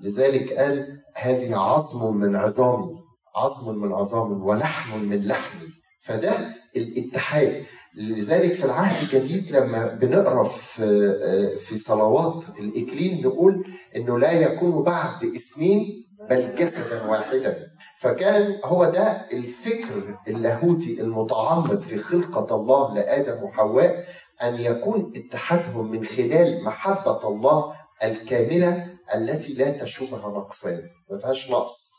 لذلك 0.00 0.52
قال 0.52 1.02
هذه 1.16 1.56
عظم 1.56 2.16
من 2.16 2.36
عظامي 2.36 2.94
عظم 3.36 3.82
من 3.82 3.92
عظامي 3.92 4.42
ولحم 4.42 4.98
من 4.98 5.26
لحمي 5.26 5.68
فده 6.00 6.34
الاتحاد. 6.76 7.64
لذلك 7.96 8.52
في 8.52 8.64
العهد 8.64 9.02
الجديد 9.02 9.50
لما 9.56 9.94
بنقرأ 9.94 10.44
في 10.48 11.56
في 11.58 11.78
صلوات 11.78 12.44
الإكليل 12.60 13.22
نقول 13.26 13.64
إنه 13.96 14.18
لا 14.18 14.32
يكون 14.32 14.82
بعد 14.82 15.24
اسمين 15.36 16.04
بل 16.30 16.54
جسدا 16.56 17.06
واحدا. 17.10 17.56
فكان 17.98 18.58
هو 18.64 18.84
ده 18.84 19.02
الفكر 19.32 20.18
اللاهوتي 20.28 21.00
المتعمق 21.00 21.80
في 21.80 21.98
خلقة 21.98 22.56
الله 22.56 22.94
لآدم 22.94 23.42
وحواء 23.42 24.04
أن 24.42 24.54
يكون 24.54 25.12
اتحادهم 25.16 25.90
من 25.90 26.04
خلال 26.04 26.64
محبة 26.64 27.28
الله 27.28 27.74
الكاملة 28.04 28.86
التي 29.14 29.52
لا 29.52 29.70
تشوبها 29.70 30.28
نقصان 30.38 30.78
ما 31.10 31.18
فيهاش 31.18 31.50
نقص. 31.50 31.94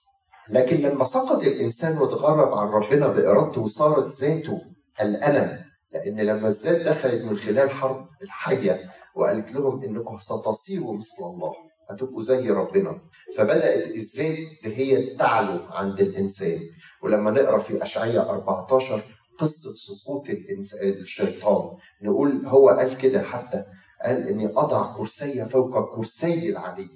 لكن 0.49 0.77
لما 0.77 1.05
سقط 1.05 1.43
الإنسان 1.43 1.97
وتغرب 1.97 2.53
عن 2.57 2.67
ربنا 2.67 3.07
بإرادته 3.07 3.61
وصارت 3.61 4.07
ذاته 4.21 4.61
الانا 5.01 5.64
لأن 5.95 6.19
لما 6.21 6.47
الذات 6.47 6.81
دخلت 6.87 7.21
من 7.23 7.37
خلال 7.37 7.69
حرب 7.71 8.07
الحية 8.21 8.91
وقالت 9.15 9.51
لهم 9.51 9.83
إنكم 9.83 10.17
ستصيروا 10.17 10.97
مثل 10.97 11.23
الله 11.23 11.53
هتبقوا 11.89 12.21
زي 12.21 12.49
ربنا. 12.49 12.99
فبدأت 13.37 13.87
الذات 13.87 14.37
هي 14.63 15.15
تعلو 15.15 15.59
عند 15.69 15.99
الإنسان. 15.99 16.59
ولما 17.03 17.31
نقرأ 17.31 17.57
في 17.59 17.83
اشعياء 17.83 18.29
14 18.29 19.03
قصة 19.37 19.69
سقوط 19.71 20.29
الإنسان 20.29 20.89
الشيطان 20.89 21.77
نقول 22.01 22.45
هو 22.45 22.69
قال 22.69 22.97
كده 22.97 23.21
حتى 23.23 23.63
قال 24.05 24.27
إني 24.27 24.47
أضع 24.47 24.97
كرسي 24.97 25.45
فوق 25.45 25.95
كرسي 25.95 26.49
العلي. 26.49 26.89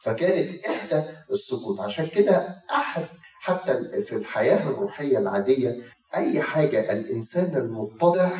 فكانت 0.00 0.66
إحدى 0.66 1.02
السقوط 1.30 1.80
عشان 1.80 2.06
كده 2.06 2.56
أحد 2.70 3.04
حتى 3.40 4.02
في 4.02 4.16
الحياة 4.16 4.70
الروحية 4.70 5.18
العادية 5.18 5.82
أي 6.14 6.40
حاجة 6.40 6.92
الإنسان 6.92 7.62
المتضع 7.62 8.30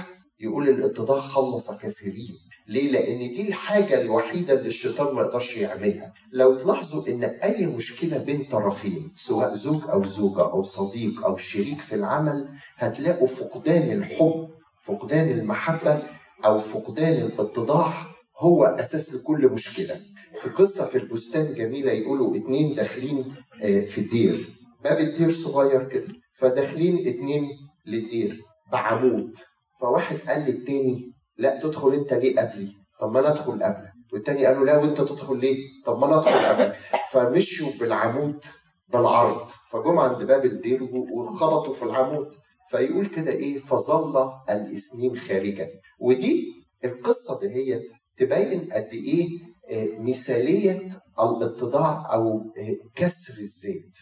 يقول 0.40 0.68
الاتضاع 0.68 1.20
خلص 1.20 1.82
كثيرين 1.82 2.36
ليه؟ 2.68 2.90
لأن 2.90 3.18
دي 3.32 3.48
الحاجة 3.48 4.00
الوحيدة 4.00 4.54
اللي 4.54 4.68
الشيطان 4.68 5.14
ما 5.14 5.22
يقدرش 5.22 5.56
يعملها. 5.56 6.12
لو 6.32 6.58
تلاحظوا 6.58 7.08
إن 7.08 7.24
أي 7.24 7.66
مشكلة 7.66 8.18
بين 8.18 8.44
طرفين 8.44 9.12
سواء 9.16 9.54
زوج 9.54 9.82
أو 9.88 10.04
زوجة 10.04 10.42
أو 10.42 10.62
صديق 10.62 11.24
أو 11.24 11.36
شريك 11.36 11.80
في 11.80 11.94
العمل 11.94 12.48
هتلاقوا 12.76 13.26
فقدان 13.26 13.92
الحب، 13.98 14.48
فقدان 14.82 15.28
المحبة 15.38 16.02
أو 16.44 16.58
فقدان 16.58 17.12
الاتضاع 17.12 18.06
هو 18.38 18.64
أساس 18.64 19.14
لكل 19.14 19.48
مشكلة. 19.48 20.00
في 20.42 20.48
قصة 20.48 20.84
في 20.86 20.98
البستان 20.98 21.54
جميلة 21.54 21.92
يقولوا 21.92 22.36
اتنين 22.36 22.74
داخلين 22.74 23.34
في 23.60 23.98
الدير، 23.98 24.54
باب 24.84 24.98
الدير 25.00 25.32
صغير 25.32 25.88
كده، 25.88 26.08
فداخلين 26.38 27.08
اتنين 27.08 27.50
للدير 27.86 28.40
بعمود. 28.72 29.36
فواحد 29.80 30.16
قال 30.16 30.40
للتاني 30.42 31.12
لا 31.38 31.60
تدخل 31.60 31.92
انت 31.92 32.14
ليه 32.14 32.40
قبلي؟ 32.40 32.72
طب 33.00 33.12
ما 33.12 33.20
أنا 33.20 33.28
أدخل 33.28 33.52
قبلك. 33.62 33.92
والتاني 34.12 34.46
قال 34.46 34.56
له 34.56 34.64
لا 34.64 34.76
وأنت 34.76 35.00
تدخل 35.00 35.36
ليه؟ 35.40 35.58
طب 35.84 35.98
ما 35.98 36.06
أنا 36.06 36.18
أدخل 36.18 36.46
قبلك. 36.46 36.78
فمشوا 37.12 37.68
بالعمود 37.80 38.44
بالعرض. 38.92 39.48
فجم 39.70 39.98
عند 39.98 40.22
باب 40.22 40.44
الدير 40.44 40.82
وخبطوا 41.14 41.72
في 41.72 41.82
العمود. 41.82 42.26
فيقول 42.70 43.06
كده 43.06 43.30
إيه؟ 43.32 43.58
فظل 43.58 44.30
الاثنين 44.50 45.18
خارجا. 45.18 45.68
ودي 46.00 46.52
القصة 46.84 47.48
دهيت 47.48 47.82
تبين 48.16 48.68
قد 48.72 48.88
إيه 48.92 49.28
آه، 49.70 49.98
مثالية 50.00 50.88
الاتضاع 51.20 52.14
أو 52.14 52.38
آه، 52.58 52.76
كسر 52.94 53.32
الذات 53.32 53.94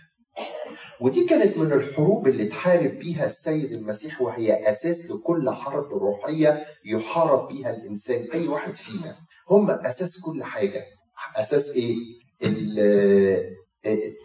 ودي 1.00 1.24
كانت 1.26 1.56
من 1.56 1.72
الحروب 1.72 2.28
اللي 2.28 2.44
تحارب 2.44 2.90
بيها 2.90 3.26
السيد 3.26 3.72
المسيح 3.72 4.22
وهي 4.22 4.70
أساس 4.70 5.10
لكل 5.10 5.50
حرب 5.50 5.92
روحية 5.92 6.64
يحارب 6.84 7.48
بيها 7.48 7.70
الإنسان 7.76 8.24
أي 8.34 8.48
واحد 8.48 8.74
فينا. 8.76 9.16
هم 9.50 9.70
أساس 9.70 10.20
كل 10.20 10.44
حاجة. 10.44 10.84
أساس 11.36 11.76
إيه؟ 11.76 11.96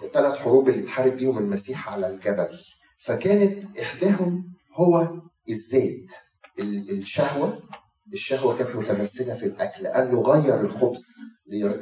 الثلاث 0.03 0.38
حروب 0.39 0.70
اللي 0.70 0.82
تحارب 0.82 1.18
بيهم 1.18 1.38
المسيح 1.38 1.94
على 1.94 2.08
الجبل. 2.08 2.50
فكانت 2.98 3.79
إحداهم 3.79 4.53
هو 4.75 5.08
الذات 5.50 6.12
الشهوة. 6.60 7.63
الشهوة 8.13 8.58
كانت 8.58 8.75
متمثلة 8.75 9.34
في 9.36 9.46
الأكل. 9.46 9.88
قال 9.88 10.12
له 10.12 10.22
غير 10.22 10.62
الخبز 10.62 11.06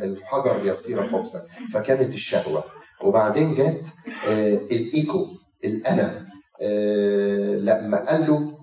الحجر 0.01 0.65
يصير 0.65 1.03
خبزا. 1.07 1.41
فكانت 1.73 2.13
الشهوة. 2.13 2.63
وبعدين 3.03 3.55
جت 3.55 3.85
آه 4.27 4.53
الإيكو 4.71 5.27
الانا 5.65 6.27
آه 6.61 7.55
لما 7.55 7.97
قال 7.97 8.27
له 8.27 8.57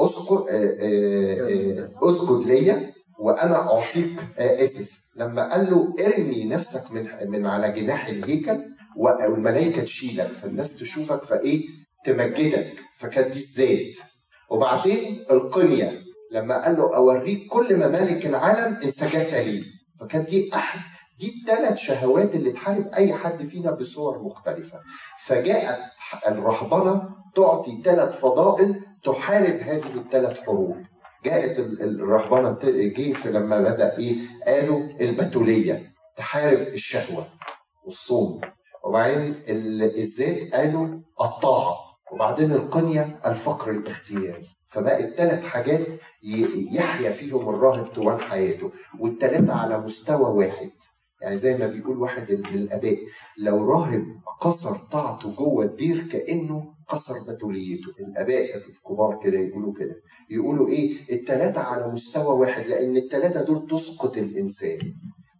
اسكت 0.00 0.48
آه، 0.50 0.74
آه، 0.82 1.90
آه، 2.02 2.10
أسجد 2.10 2.46
ليا 2.46 2.92
وأنا 3.18 3.56
اعطيك 3.56 4.16
آسف. 4.38 5.06
لما 5.16 5.52
قال 5.52 5.70
له 5.70 5.94
ارمي 6.06 6.44
نفسك 6.44 6.92
من 6.92 7.30
من 7.30 7.46
على 7.46 7.72
جناح 7.72 8.06
الهيكل 8.08 8.58
والملائكه 8.96 9.82
تشيلك 9.82 10.26
فالناس 10.26 10.78
تشوفك 10.78 11.24
فإيه؟ 11.24 11.64
تمجدك. 12.04 12.66
فكانت 12.98 13.32
دي 13.32 13.38
الذات. 13.38 13.96
وبعدين 14.50 15.24
القنية. 15.30 16.02
لما 16.32 16.64
قال 16.64 16.76
له 16.76 16.96
أوريك 16.96 17.46
كل 17.50 17.76
ممالك 17.76 18.26
العالم 18.26 18.76
إن 18.84 18.90
سجدت 18.90 19.34
لي. 19.34 19.62
فكانت 20.00 20.28
دي 20.30 20.50
أحد 20.54 20.80
دي 21.18 21.34
الثلاث 21.40 21.76
شهوات 21.78 22.34
اللي 22.34 22.50
تحارب 22.50 22.88
أي 22.94 23.14
حد 23.14 23.42
فينا 23.42 23.70
بصور 23.70 24.22
مختلفة. 24.22 24.80
فجاءت 25.20 25.78
الرهبنة 26.26 27.02
تعطي 27.34 27.82
ثلاث 27.84 28.16
فضائل 28.20 28.80
تحارب 29.04 29.54
هذه 29.60 29.94
الثلاث 29.94 30.40
حروب. 30.40 30.76
جاءت 31.24 31.58
الرهبنة 31.58 32.58
جه 32.64 33.28
لما 33.30 33.60
بدأ 33.60 33.98
إيه؟ 33.98 34.14
قالوا 34.46 34.80
البتولية 35.00 35.92
تحارب 36.16 36.58
الشهوة 36.58 37.26
والصوم. 37.84 38.40
وبعدين 38.84 39.42
الذات 39.48 40.54
قالوا 40.54 40.86
الطاعة. 41.20 41.76
وبعدين 42.12 42.52
القنية 42.52 43.20
الفقر 43.26 43.70
الاختياري 43.70 44.46
فبقى 44.66 45.04
الثلاث 45.04 45.44
حاجات 45.44 45.86
يحيا 46.72 47.10
فيهم 47.10 47.48
الراهب 47.48 47.86
طوال 47.86 48.20
حياته. 48.20 48.70
والثلاثه 49.00 49.54
على 49.54 49.78
مستوى 49.80 50.30
واحد. 50.46 50.70
يعني 51.22 51.36
زي 51.36 51.58
ما 51.58 51.66
بيقول 51.66 51.98
واحد 51.98 52.32
من 52.32 52.54
الأباء 52.58 52.96
لو 53.38 53.64
راهب 53.70 54.04
قصر 54.40 54.90
طاعته 54.92 55.30
جوه 55.34 55.64
الدير 55.64 56.06
كأنه 56.08 56.74
قصر 56.88 57.14
بتوليته. 57.34 57.90
الأباء 58.00 58.56
الكبار 58.56 59.20
كده 59.24 59.38
يقولوا 59.38 59.74
كده. 59.74 59.94
يقولوا 60.30 60.68
إيه؟ 60.68 60.92
الثلاثه 61.12 61.60
على 61.60 61.92
مستوى 61.92 62.38
واحد 62.38 62.66
لأن 62.66 62.96
الثلاثه 62.96 63.42
دول 63.42 63.66
تسقط 63.70 64.16
الإنسان. 64.16 64.78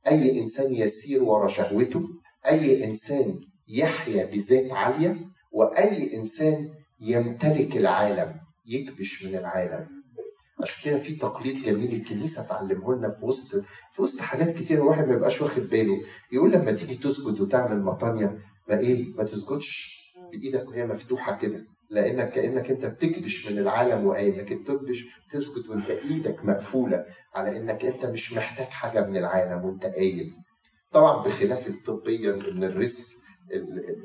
أي 0.08 0.40
إنسان 0.40 0.74
يسير 0.74 1.22
ورا 1.22 1.48
شهوته 1.48 2.00
أي 2.46 2.84
إنسان 2.84 3.24
يحيا 3.68 4.24
بذات 4.26 4.72
عالية 4.72 5.16
وأي 5.52 6.16
إنسان 6.16 6.56
يمتلك 7.00 7.76
العالم 7.76 8.34
يكبش 8.66 9.24
من 9.24 9.34
العالم. 9.34 9.95
عشان 10.62 10.90
كده 10.90 10.98
في 11.00 11.14
تقليد 11.16 11.62
جميل 11.62 11.94
الكنيسة 11.94 12.48
تعلمه 12.48 12.94
لنا 12.94 13.08
في 13.08 13.24
وسط 13.24 13.64
في 13.92 14.02
وسط 14.02 14.20
حاجات 14.20 14.56
كتير 14.56 14.78
الواحد 14.78 15.06
ما 15.08 15.14
يبقاش 15.14 15.42
واخد 15.42 15.62
باله. 15.62 16.02
يقول 16.32 16.52
لما 16.52 16.72
تيجي 16.72 16.94
تسجد 16.94 17.40
وتعمل 17.40 17.82
مطانية 17.82 18.38
ما 18.68 18.78
إيه؟ 18.78 19.14
ما 19.16 19.24
تسجدش 19.24 19.96
بإيدك 20.32 20.68
وهي 20.68 20.86
مفتوحة 20.86 21.38
كده. 21.38 21.64
لأنك 21.90 22.30
كأنك 22.30 22.70
أنت 22.70 22.86
بتكبش 22.86 23.50
من 23.50 23.58
العالم 23.58 24.06
وقايم 24.06 24.34
لكن 24.34 24.64
تكبش 24.64 25.04
تسجد 25.32 25.68
وأنت 25.70 25.90
إيدك 25.90 26.44
مقفولة 26.44 27.04
على 27.34 27.56
إنك 27.56 27.84
أنت 27.84 28.06
مش 28.06 28.32
محتاج 28.32 28.66
حاجة 28.66 29.06
من 29.06 29.16
العالم 29.16 29.64
وأنت 29.64 29.84
قايم. 29.86 30.32
طبعا 30.92 31.24
بخلاف 31.26 31.66
الطبيا 31.68 32.34
ان 32.34 32.64
الرزق 32.64 33.04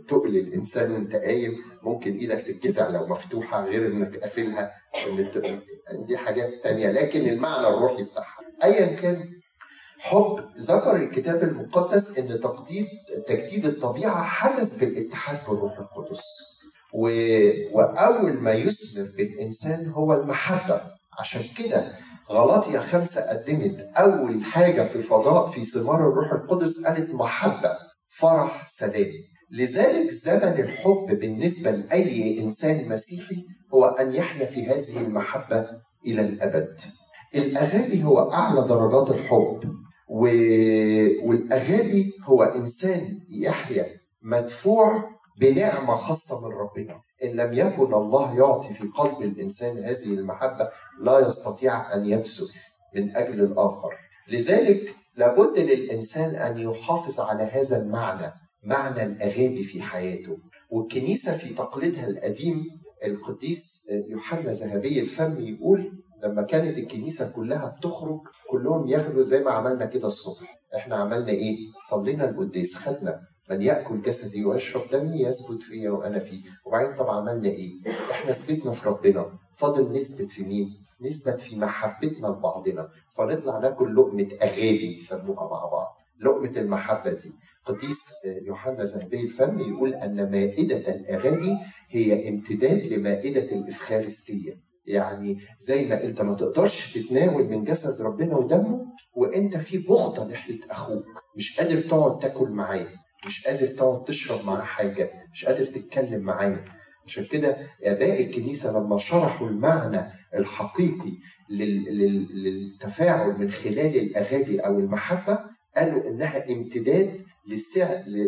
تقل 0.07 0.37
الإنسان 0.37 0.91
وأنت 0.91 1.15
قايم. 1.15 1.57
ممكن 1.83 2.17
إيدك 2.17 2.41
تتجزع 2.41 2.89
لو 2.89 3.07
مفتوحة 3.07 3.65
غير 3.65 3.87
إنك 3.87 4.17
قافلها. 4.17 4.71
دي 6.07 6.17
حاجات 6.17 6.53
تانية. 6.63 6.91
لكن 6.91 7.29
المعنى 7.29 7.67
الروحي 7.67 8.03
بتاعها. 8.03 8.39
ايا 8.63 8.85
كان 8.95 9.29
حب 9.99 10.39
ذكر 10.59 10.95
الكتاب 10.95 11.43
المقدس 11.43 12.19
إن 12.19 12.39
تجديد 12.39 12.85
تجديد 13.27 13.65
الطبيعة 13.65 14.23
حدث 14.23 14.79
بالاتحاد 14.79 15.37
بالروح 15.47 15.79
القدس. 15.79 16.23
و... 16.93 17.09
وأول 17.77 18.33
ما 18.33 18.51
يثمر 18.53 19.05
بالإنسان 19.17 19.89
هو 19.89 20.13
المحبة. 20.13 20.81
عشان 21.19 21.41
كده 21.57 21.83
غلاطيا 22.29 22.79
خمسة 22.79 23.21
قدمت 23.29 23.79
أول 23.97 24.43
حاجة 24.43 24.85
في 24.87 24.95
الفضاء 24.95 25.47
في 25.47 25.63
ثمار 25.65 26.09
الروح 26.09 26.31
القدس 26.31 26.85
قالت 26.85 27.13
محبة 27.13 27.77
فرح 28.07 28.67
سلام. 28.67 29.11
لذلك 29.51 30.11
زمن 30.11 30.59
الحب 30.59 31.19
بالنسبة 31.19 31.71
لأي 31.71 32.39
إنسان 32.39 32.89
مسيحي 32.89 33.35
هو 33.73 33.85
أن 33.85 34.15
يحيا 34.15 34.45
في 34.45 34.65
هذه 34.65 35.01
المحبة 35.07 35.69
إلى 36.07 36.21
الأبد. 36.21 36.79
الأغاني 37.35 38.03
هو 38.03 38.31
أعلى 38.31 38.67
درجات 38.67 39.09
الحب 39.09 39.59
و... 40.09 40.23
والأغاني 41.27 42.11
هو 42.25 42.43
إنسان 42.43 43.01
يحيا 43.29 43.85
مدفوع 44.21 45.03
بنعمة 45.39 45.95
خاصة 45.95 46.35
من 46.47 46.55
ربنا. 46.55 47.01
إن 47.23 47.29
لم 47.29 47.53
يكن 47.53 47.93
الله 47.93 48.37
يعطي 48.37 48.73
في 48.73 48.87
قلب 48.87 49.21
الإنسان 49.21 49.77
هذه 49.77 50.19
المحبة 50.19 50.69
لا 50.99 51.27
يستطيع 51.29 51.93
أن 51.93 52.05
يبذل 52.05 52.47
من 52.95 53.15
أجل 53.15 53.41
الآخر. 53.43 53.91
لذلك 54.27 54.95
لابد 55.15 55.59
للإنسان 55.59 56.35
أن 56.35 56.59
يحافظ 56.59 57.19
على 57.19 57.43
هذا 57.43 57.83
المعنى. 57.83 58.33
معنى 58.63 59.03
الأغاني 59.03 59.63
في 59.63 59.81
حياته. 59.81 60.37
والكنيسة 60.69 61.37
في 61.37 61.53
تقليدها 61.53 62.07
القديم 62.07 62.65
القديس 63.05 63.91
يوحنا 64.09 64.51
ذهبي 64.51 64.99
الفم 64.99 65.41
يقول 65.47 66.03
لما 66.23 66.41
كانت 66.41 66.77
الكنيسة 66.77 67.35
كلها 67.35 67.75
بتخرج 67.77 68.19
كلهم 68.49 68.87
ياخدوا 68.87 69.23
زي 69.23 69.43
ما 69.43 69.51
عملنا 69.51 69.85
كده 69.85 70.07
الصبح. 70.07 70.61
إحنا 70.75 70.95
عملنا 70.95 71.29
إيه؟ 71.29 71.57
صلينا 71.89 72.29
القداس 72.29 72.75
خدنا. 72.75 73.21
من 73.49 73.61
يأكل 73.61 74.01
جسدي 74.01 74.45
ويشرب 74.45 74.81
دمي 74.91 75.21
يثبت 75.21 75.61
فيا 75.61 75.89
وأنا 75.89 76.19
فيه. 76.19 76.41
وبعدين 76.65 76.95
طب 76.95 77.09
عملنا 77.09 77.49
إيه؟ 77.49 77.71
إحنا 78.11 78.31
ثبتنا 78.31 78.71
في 78.71 78.89
ربنا. 78.89 79.39
فاضل 79.53 79.93
نثبت 79.93 80.29
في 80.31 80.43
مين؟ 80.43 80.67
نثبت 81.01 81.39
في 81.41 81.55
محبتنا 81.55 82.27
لبعضنا. 82.27 82.89
فنطلع 83.11 83.59
ناكل 83.59 83.95
لقمة 83.95 84.27
أغاني 84.41 84.95
يسموها 84.95 85.43
مع 85.49 85.65
بعض. 85.65 86.01
لقمة 86.19 86.51
المحبة 86.61 87.11
دي. 87.13 87.31
قديس 87.65 88.09
يوحنا 88.47 88.83
ذهبي 88.83 89.21
الفم 89.21 89.59
يقول 89.59 89.93
أن 89.93 90.31
مائدة 90.31 90.77
الأغاني 90.95 91.57
هي 91.89 92.29
امتداد 92.29 92.93
لمائدة 92.93 93.43
الإفخارستية. 93.43 94.53
يعني 94.85 95.37
زي 95.59 95.85
ما 95.89 96.03
أنت 96.03 96.21
ما 96.21 96.33
تقدرش 96.33 96.93
تتناول 96.97 97.43
من 97.49 97.63
جسد 97.63 98.01
ربنا 98.05 98.35
ودمه 98.37 98.85
وأنت 99.15 99.57
في 99.57 99.77
بغضة 99.77 100.27
ناحية 100.27 100.59
أخوك. 100.69 101.23
مش 101.37 101.59
قادر 101.59 101.81
تقعد 101.81 102.19
تاكل 102.19 102.49
معاه 102.49 102.87
مش 103.27 103.47
قادر 103.47 103.67
تقعد 103.67 104.03
تشرب 104.05 104.45
معاه 104.45 104.61
حاجة 104.61 105.11
مش 105.33 105.45
قادر 105.45 105.65
تتكلم 105.65 106.21
معاه. 106.21 106.59
عشان 107.05 107.25
كده 107.25 107.57
آباء 107.83 108.21
الكنيسة 108.23 108.79
لما 108.79 108.97
شرحوا 108.97 109.47
المعنى 109.47 110.01
الحقيقي 110.35 111.11
للتفاعل 111.49 113.39
من 113.39 113.51
خلال 113.51 113.97
الأغاني 113.97 114.59
أو 114.59 114.79
المحبة 114.79 115.39
قالوا 115.77 116.07
إنها 116.09 116.51
امتداد 116.51 117.21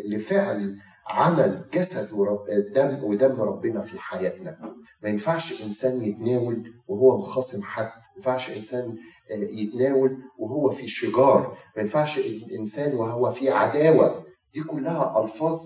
لفعل 0.10 0.76
عمل 1.10 1.66
جسد 1.74 2.14
ودم 2.14 3.04
ودم 3.04 3.42
ربنا 3.42 3.82
في 3.82 4.00
حياتنا. 4.00 4.58
ما 5.04 5.10
ينفعش 5.10 5.64
إنسان 5.64 6.02
يتناول 6.02 6.64
وهو 6.88 7.18
مخاصم 7.18 7.64
حد. 7.64 7.84
ما 7.86 7.92
ينفعش 8.18 8.50
إنسان 8.58 8.98
آه، 9.32 9.34
يتناول 9.36 10.18
وهو 10.40 10.70
في 10.72 10.88
شجار. 10.88 11.58
ما 11.76 11.82
ينفعش 11.82 12.20
إنسان 12.60 12.96
وهو 12.96 13.32
في 13.32 13.50
عداوة. 13.50 14.26
دي 14.54 14.64
كلها 14.64 15.24
ألفاظ. 15.24 15.60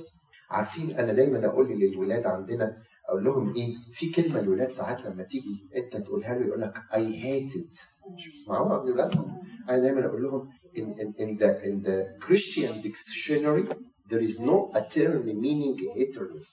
عارفين 0.51 0.91
أنا 0.99 1.13
دايما 1.13 1.45
أقول 1.45 1.67
للولاد 1.79 2.25
عندنا 2.25 2.77
أقول 3.09 3.23
لهم 3.23 3.55
إيه؟ 3.55 3.75
في 3.93 4.11
كلمة 4.11 4.39
الولاد 4.39 4.69
ساعات 4.69 5.05
لما 5.05 5.23
تيجي 5.23 5.69
أنت 5.75 5.97
تقولها 5.97 6.35
له 6.35 6.45
يقول 6.47 6.61
لك 6.61 6.73
اي 6.93 7.23
هيتد 7.23 7.69
مش 8.15 8.27
بتسمعوها 8.27 8.85
من 8.85 8.91
ولادهم؟ 8.91 9.41
أنا 9.69 9.77
دايما 9.77 10.05
أقول 10.05 10.23
لهم 10.23 10.49
in, 10.75 10.87
in, 11.01 11.09
in 11.23 11.37
the 11.41 11.51
in 11.69 11.81
the 11.87 11.97
Christian 12.25 12.71
dictionary 12.81 13.63
there 14.09 14.23
is 14.29 14.39
no 14.39 14.71
a 14.75 14.81
term 14.95 15.25
meaning 15.25 15.75
hatredness 15.97 16.49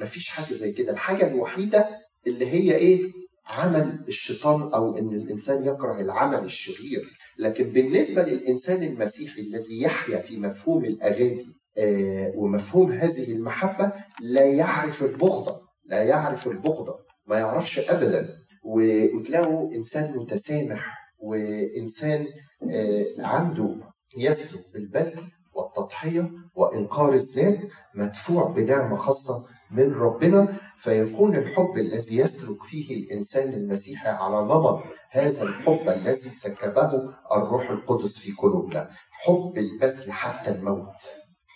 مفيش 0.00 0.28
حاجة 0.28 0.54
زي 0.54 0.72
كده. 0.72 0.92
الحاجة 0.92 1.26
الوحيدة 1.26 1.88
اللي 2.26 2.46
هي 2.46 2.74
إيه؟ 2.76 3.02
عمل 3.46 4.04
الشيطان 4.08 4.60
أو 4.74 4.98
إن 4.98 5.08
الإنسان 5.14 5.66
يكره 5.66 6.00
العمل 6.00 6.44
الشرير. 6.44 7.04
لكن 7.38 7.64
بالنسبة 7.64 8.22
للإنسان 8.22 8.82
المسيحي 8.92 9.40
الذي 9.42 9.82
يحيا 9.82 10.18
في 10.18 10.36
مفهوم 10.38 10.84
الأغاني 10.84 11.44
آه 11.78 12.32
ومفهوم 12.36 12.92
هذه 12.92 13.32
المحبة 13.32 13.92
لا 14.20 14.44
يعرف 14.44 15.02
البغضه 15.02 15.56
لا 15.84 16.02
يعرف 16.02 16.46
البغضه 16.48 16.94
ما 17.26 17.38
يعرفش 17.38 17.78
ابدا. 17.90 18.28
وتلاقوا 18.64 19.74
إنسان 19.74 20.16
متسامح 20.18 20.96
وإنسان 21.18 22.20
آه 22.20 22.26
عنده 23.18 23.76
يسلك 24.16 24.60
بالبذل 24.74 25.22
والتضحية 25.54 26.30
وإنكار 26.54 27.14
الذات 27.14 27.58
مدفوع 27.94 28.50
بنعمة 28.50 28.96
خاصة 28.96 29.48
من 29.70 29.92
ربنا 29.94 30.56
فيكون 30.76 31.36
الحب 31.36 31.76
الذي 31.76 32.16
يسلك 32.16 32.62
فيه 32.62 32.96
الإنسان 32.96 33.52
المسيحي 33.52 34.08
على 34.08 34.42
نمط 34.44 34.82
هذا 35.10 35.42
الحب 35.42 35.88
الذي 35.88 36.14
سكبه 36.30 37.14
الروح 37.32 37.70
القدس 37.70 38.18
في 38.18 38.32
قلوبنا. 38.32 38.90
حب 39.10 39.52
البذل 39.58 40.12
حتى 40.12 40.50
الموت. 40.50 41.02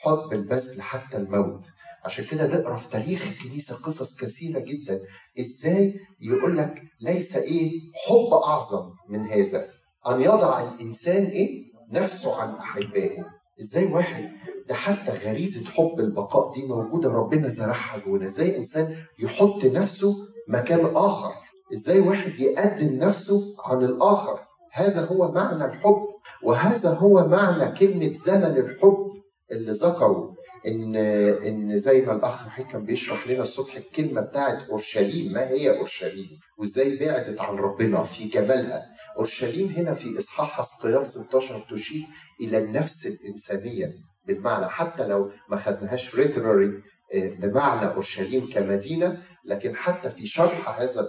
حب 0.02 0.32
البذل 0.32 0.82
حتى 0.82 1.16
الموت. 1.16 1.66
عشان 2.04 2.24
كده 2.24 2.46
نقرأ 2.46 2.76
في 2.76 2.88
تاريخ 2.88 3.26
الكنيسة 3.26 3.74
قصص 3.74 4.16
كثيرة 4.20 4.60
جدا. 4.60 5.00
إزاي 5.40 5.94
يقول 6.20 6.58
لك 6.58 6.82
ليس 7.00 7.36
إيه 7.36 7.70
حب 8.06 8.32
أعظم 8.34 8.86
من 9.08 9.26
هذا؟ 9.26 9.66
أن 10.08 10.20
يضع 10.20 10.62
الإنسان 10.62 11.24
إيه؟ 11.24 11.64
نفسه 11.92 12.42
عن 12.42 12.54
أحبائه. 12.54 13.24
إزاي 13.60 13.92
واحد؟ 13.92 14.30
ده 14.68 14.74
حتى 14.74 15.12
غريزة 15.28 15.70
حب 15.70 16.00
البقاء 16.00 16.52
دي 16.52 16.62
موجودة 16.62 17.12
ربنا 17.12 17.48
زرعها 17.48 18.02
جوانا. 18.06 18.26
إزاي 18.26 18.56
إنسان 18.58 18.96
يحط 19.18 19.64
نفسه 19.64 20.14
مكان 20.48 20.96
آخر؟ 20.96 21.32
إزاي 21.74 22.00
واحد 22.00 22.38
يقدم 22.38 22.98
نفسه 22.98 23.40
عن 23.64 23.84
الآخر؟ 23.84 24.38
هذا 24.72 25.04
هو 25.06 25.32
معنى 25.32 25.64
الحب 25.64 26.06
وهذا 26.42 26.90
هو 26.90 27.28
معنى 27.28 27.78
كلمة 27.78 28.12
زمن 28.12 28.56
الحب 28.56 29.06
اللي 29.52 29.72
ذكروا. 29.72 30.34
إن 30.66 30.96
إن 31.46 31.78
زي 31.78 32.02
ما 32.06 32.12
الأخ 32.12 32.48
حكم 32.48 32.68
كان 32.72 32.84
بيشرح 32.84 33.28
لنا 33.28 33.42
الصبح 33.42 33.76
الكلمة 33.76 34.20
بتاعت 34.20 34.68
أورشليم. 34.68 35.32
ما 35.32 35.48
هي 35.48 35.78
أورشليم؟ 35.78 36.28
وإزاي 36.58 36.96
بعدت 36.98 37.40
عن 37.40 37.56
ربنا 37.56 38.02
في 38.02 38.28
جمالها؟ 38.28 38.82
أورشليم 39.18 39.68
هنا 39.68 39.94
في 39.94 40.18
إصحاح 40.18 40.50
حسقيال 40.60 41.06
16 41.06 41.66
تشير 41.70 42.02
إلى 42.40 42.58
النفس 42.58 43.06
الإنسانية 43.06 43.92
بالمعنى. 44.26 44.66
حتى 44.68 45.06
لو 45.06 45.30
ما 45.50 45.56
خدناهاش 45.56 46.14
ريتراري 46.14 46.70
بمعنى 47.14 47.94
أورشليم 47.94 48.50
كمدينة 48.52 49.22
لكن 49.44 49.76
حتى 49.76 50.10
في 50.10 50.26
شرح 50.26 50.80
هذا 50.80 51.08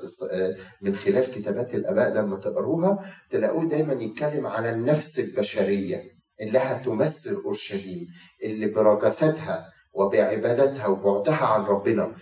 من 0.82 0.96
خلال 0.96 1.32
كتابات 1.32 1.76
الآباء 1.76 2.14
لما 2.14 2.38
تقروها 2.38 3.16
تلاقوه 3.30 3.66
دايما 3.68 3.94
يتكلم 3.94 4.48
على 4.48 4.70
النفس 4.70 5.20
البشرية 5.20 6.04
اللي 6.42 6.60
هتمثل 6.60 7.36
أورشليم 7.46 8.08
اللي 8.44 8.68
برجستها 8.68 9.66
وبعبادتها 9.94 10.88
وبعدها 10.88 11.46
عن 11.46 11.64
ربنا. 11.64 12.16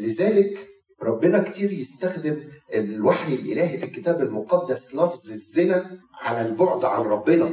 لذلك 0.00 0.68
ربنا 1.02 1.38
كتير 1.42 1.72
يستخدم 1.72 2.36
الوحي 2.74 3.34
الإلهي 3.34 3.78
في 3.78 3.84
الكتاب 3.84 4.20
المقدس 4.20 4.94
لفظ 4.94 5.30
الزنا 5.30 5.84
على 6.22 6.48
البعد 6.48 6.84
عن 6.84 7.02
ربنا. 7.02 7.50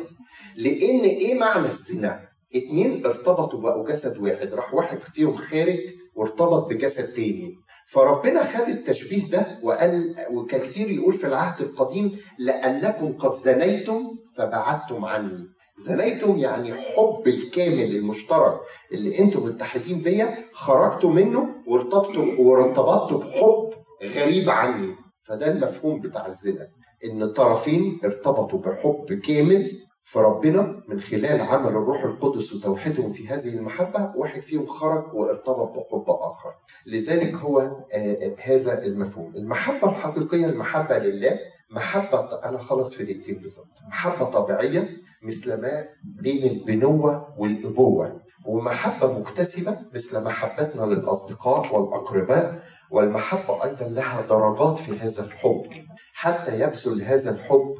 لأن 0.56 0.99
إيه 0.99 1.39
معنى 1.39 1.67
الزنا؟ 1.67 2.19
اتنين 2.56 3.06
ارتبطوا 3.06 3.62
بقوا 3.62 3.88
جسد 3.88 4.21
واحد 4.21 4.54
راح 4.54 4.73
واحد 4.73 4.99
فيهم 4.99 5.38
خارج 5.38 5.80
وارتبط 6.15 6.69
بجسد 6.69 7.15
تاني. 7.15 7.56
فربنا 7.88 8.43
خد 8.43 8.69
التشبيه 8.69 9.30
ده 9.30 9.60
وقال 9.63 10.15
وكتير 10.32 10.91
يقول 10.91 11.13
في 11.13 11.27
العهد 11.27 11.62
القديم 11.62 12.17
لأنكم 12.39 13.13
قد 13.13 13.34
زنيتم 13.34 14.04
فبعدتم 14.38 15.06
عني. 15.06 15.47
زنيتم 15.77 16.38
يعني 16.38 16.73
حب 16.73 17.27
الكامل 17.27 17.95
المشترك 17.95 18.60
اللي 18.91 19.19
أنتم 19.19 19.43
متحدين 19.45 20.01
بيا 20.01 20.29
خرجتوا 20.53 21.10
منه 21.10 21.49
وارتبطوا 21.67 22.25
وارتبطتوا 22.39 23.17
بحب 23.19 23.69
غريب 24.15 24.49
عني. 24.49 24.95
فده 25.21 25.51
المفهوم 25.51 26.01
بتاع 26.01 26.27
الزنا 26.27 26.67
إن 27.05 27.23
الطرفين 27.23 27.99
ارتبطوا 28.05 28.60
بحب 28.60 29.19
كامل 29.25 29.71
في 30.03 30.19
ربنا 30.19 30.81
من 30.88 31.01
خلال 31.01 31.41
عمل 31.41 31.67
الروح 31.67 32.03
القدس 32.03 32.53
وتوحيدهم 32.53 33.13
في 33.13 33.27
هذه 33.27 33.57
المحبة 33.57 34.12
واحد 34.15 34.41
فيهم 34.41 34.65
خرج 34.67 35.13
وارتبط 35.13 35.69
بحب 35.69 36.05
آخر. 36.10 36.53
لذلك 36.86 37.34
هو 37.34 37.60
آه 37.93 38.36
هذا 38.43 38.86
المفهوم. 38.86 39.36
المحبة 39.36 39.89
الحقيقية 39.89 40.45
المحبة 40.45 40.97
لله 40.97 41.39
محبة 41.71 42.19
أنا 42.45 42.57
خلص 42.57 42.93
في 42.93 43.03
دقيقتين 43.03 43.36
بالظبط. 43.36 43.65
محبة 43.89 44.25
طبيعية 44.25 44.89
مثل 45.23 45.62
ما 45.62 45.86
بين 46.03 46.51
البنوة 46.51 47.36
والأبوة. 47.38 48.21
ومحبة 48.45 49.19
مكتسبة 49.19 49.77
مثل 49.93 50.23
محبتنا 50.23 50.86
للأصدقاء 50.86 51.75
والأقرباء 51.75 52.63
والمحبة 52.91 53.63
أيضا 53.63 53.86
لها 53.86 54.21
درجات 54.21 54.77
في 54.79 54.99
هذا 54.99 55.23
الحب. 55.25 55.65
حتى 56.13 56.60
يبذل 56.60 57.01
هذا 57.01 57.31
الحب 57.31 57.75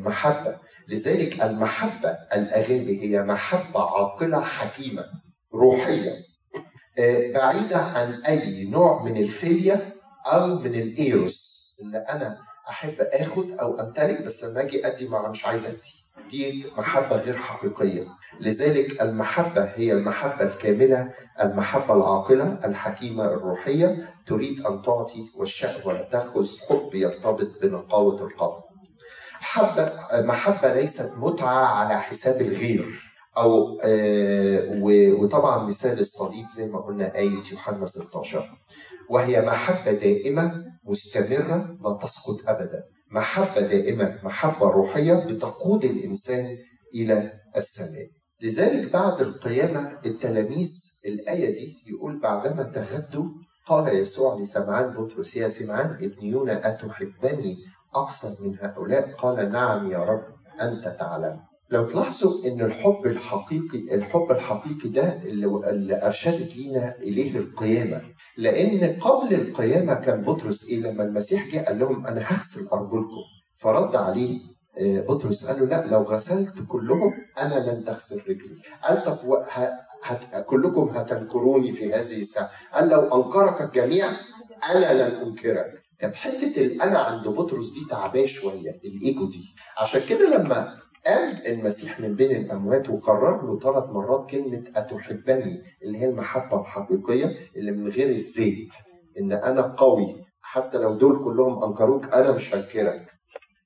محبة. 0.00 0.58
لذلك 0.88 1.42
المحبة 1.42 2.08
الأغابي 2.10 3.02
هي 3.02 3.22
محبة 3.22 3.80
عاقلة 3.80 4.40
حكيمة 4.40 5.04
روحية. 5.54 6.12
بعيدة 7.34 7.76
عن 7.78 8.22
أي 8.22 8.64
نوع 8.64 9.02
من 9.02 9.16
الفيليا 9.16 9.92
أو 10.26 10.58
من 10.58 10.74
الإيروس. 10.74 11.60
اللي 11.84 11.98
أنا 11.98 12.38
أحب 12.68 12.94
آخد 13.00 13.50
أو 13.50 13.80
أمتلك 13.80 14.22
بس 14.22 14.44
لما 14.44 14.60
أجي 14.60 14.86
أدي 14.86 15.08
ما 15.08 15.28
مش 15.28 15.46
عايز 15.46 15.64
أدي. 15.64 15.99
دي 16.30 16.66
محبة 16.78 17.16
غير 17.16 17.36
حقيقية. 17.36 18.06
لذلك 18.40 19.02
المحبة 19.02 19.64
هي 19.64 19.92
المحبة 19.92 20.42
الكاملة 20.42 21.14
المحبة 21.40 21.94
العاقلة 21.94 22.58
الحكيمة 22.64 23.24
الروحية. 23.24 24.08
تريد 24.26 24.60
أن 24.66 24.82
تعطي 24.82 25.26
والشهوة 25.36 26.02
تأخذ 26.02 26.48
حب 26.68 26.94
يرتبط 26.94 27.62
بنقاوة 27.62 28.22
القلب. 28.26 28.62
محبة 29.40 29.92
محبة 30.14 30.74
ليست 30.74 31.18
متعة 31.18 31.64
على 31.66 32.00
حساب 32.00 32.40
الغير. 32.40 33.10
أو 33.36 33.80
آه 33.84 34.80
وطبعا 35.20 35.66
مثال 35.68 36.00
الصليب 36.00 36.46
زي 36.56 36.72
ما 36.72 36.80
قلنا 36.80 37.14
آية 37.16 37.42
يوحنا 37.52 37.86
16 37.86 38.44
وهي 39.10 39.40
محبة 39.42 39.92
دائمة 39.92 40.64
مستمرة 40.84 41.76
لا 41.84 41.98
تسقط 42.02 42.48
أبدا. 42.48 42.84
محبة 43.10 43.60
دائمة 43.60 44.18
محبة 44.22 44.66
روحية 44.70 45.14
بتقود 45.14 45.84
الإنسان 45.84 46.44
إلى 46.94 47.32
السماء. 47.56 48.06
لذلك 48.42 48.92
بعد 48.92 49.20
القيامة 49.20 49.98
التلاميذ 50.06 50.72
الآية 51.06 51.54
دي 51.54 51.74
يقول 51.86 52.20
بعدما 52.20 52.62
تغدوا 52.62 53.24
قال 53.66 53.96
يسوع 53.96 54.40
لسمعان 54.42 54.94
بطرس 54.94 55.36
يا 55.36 55.48
سمعان 55.48 55.90
ابن 55.94 56.26
يونا 56.26 56.68
أتحبني 56.68 57.56
أكثر 57.94 58.28
من 58.46 58.56
هؤلاء؟ 58.60 59.12
قال 59.14 59.52
نعم 59.52 59.90
يا 59.92 59.98
رب 59.98 60.24
أنت 60.60 60.96
تعلم. 61.00 61.40
لو 61.70 61.86
تلاحظوا 61.86 62.46
إن 62.46 62.60
الحب 62.60 63.06
الحقيقي 63.06 63.94
الحب 63.94 64.30
الحقيقي 64.30 64.88
ده 64.88 65.22
اللي, 65.22 66.06
أرشدت 66.06 66.56
لينا 66.56 66.94
إليه 66.98 67.38
القيامة 67.38 68.02
لأن 68.36 68.98
قبل 69.00 69.34
القيامة 69.34 69.94
كان 69.94 70.22
بطرس 70.24 70.68
إيه 70.70 70.80
لما 70.80 71.04
المسيح 71.04 71.46
جه 71.54 71.58
قال 71.58 71.78
لهم 71.78 72.06
أنا 72.06 72.20
هغسل 72.20 72.60
أرجلكم. 72.72 73.22
فرد 73.54 73.96
عليه 73.96 74.38
بطرس 74.80 75.46
قال 75.46 75.60
له 75.60 75.66
لا 75.66 75.86
لو 75.86 76.02
غسلت 76.02 76.54
كلهم 76.68 77.12
أنا 77.38 77.70
لن 77.70 77.84
تغسل 77.84 78.16
رجلي. 78.30 78.62
قال 78.84 79.04
طب 79.04 79.18
هت... 80.02 80.44
كلكم 80.46 80.88
هتنكروني 80.88 81.72
في 81.72 81.94
هذه 81.94 82.20
الساعة. 82.20 82.48
قال 82.74 82.88
لو 82.88 83.00
أنكرك 83.24 83.60
الجميع 83.62 84.06
أنا 84.70 85.02
لن 85.02 85.14
أنكرك. 85.26 85.82
كانت 85.98 86.16
حتة 86.16 86.52
الانا 86.62 86.98
عند 86.98 87.28
بطرس 87.28 87.72
دي 87.72 87.80
تعباه 87.90 88.26
شوية 88.26 88.70
الإيجو 88.84 89.28
دي. 89.28 89.44
عشان 89.78 90.00
كده 90.08 90.36
لما 90.36 90.74
قام 91.06 91.36
المسيح 91.46 92.00
من 92.00 92.14
بين 92.14 92.30
الأموات 92.36 92.88
وكرر 92.90 93.46
له 93.46 93.58
ثلاث 93.58 93.84
مرات 93.90 94.30
كلمة 94.30 94.64
أتحبني 94.76 95.62
اللي 95.82 95.98
هي 95.98 96.08
المحبة 96.08 96.60
الحقيقية 96.60 97.36
اللي 97.56 97.70
من 97.72 97.88
غير 97.88 98.08
الزيت. 98.08 98.74
إن 99.18 99.32
أنا 99.32 99.62
قوي 99.62 100.24
حتى 100.40 100.78
لو 100.78 100.94
دول 100.94 101.24
كلهم 101.24 101.64
أنكروك 101.64 102.14
أنا 102.14 102.32
مش 102.32 102.54
هنكرك. 102.54 103.10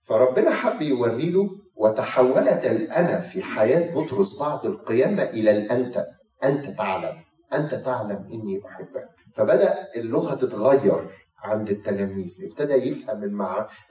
فربنا 0.01 0.51
حب 0.51 0.83
يوري 0.83 1.31
له 1.31 1.51
وتحولت 1.77 2.65
الأنا 2.65 3.21
في 3.21 3.43
حياة 3.43 3.95
بطرس 3.95 4.41
بعد 4.41 4.65
القيامة 4.65 5.23
إلى 5.23 5.51
الأنت. 5.51 6.07
أنت 6.45 6.71
تعلم 6.79 7.17
أنت 7.55 7.75
تعلم 7.75 8.27
إني 8.33 8.61
أحبك. 8.67 9.09
فبدأ 9.35 9.75
اللغة 9.97 10.35
تتغير 10.35 11.11
عند 11.39 11.71
التلاميذ. 11.71 12.39
ابتدى 12.51 12.75
يفهم. 12.75 13.39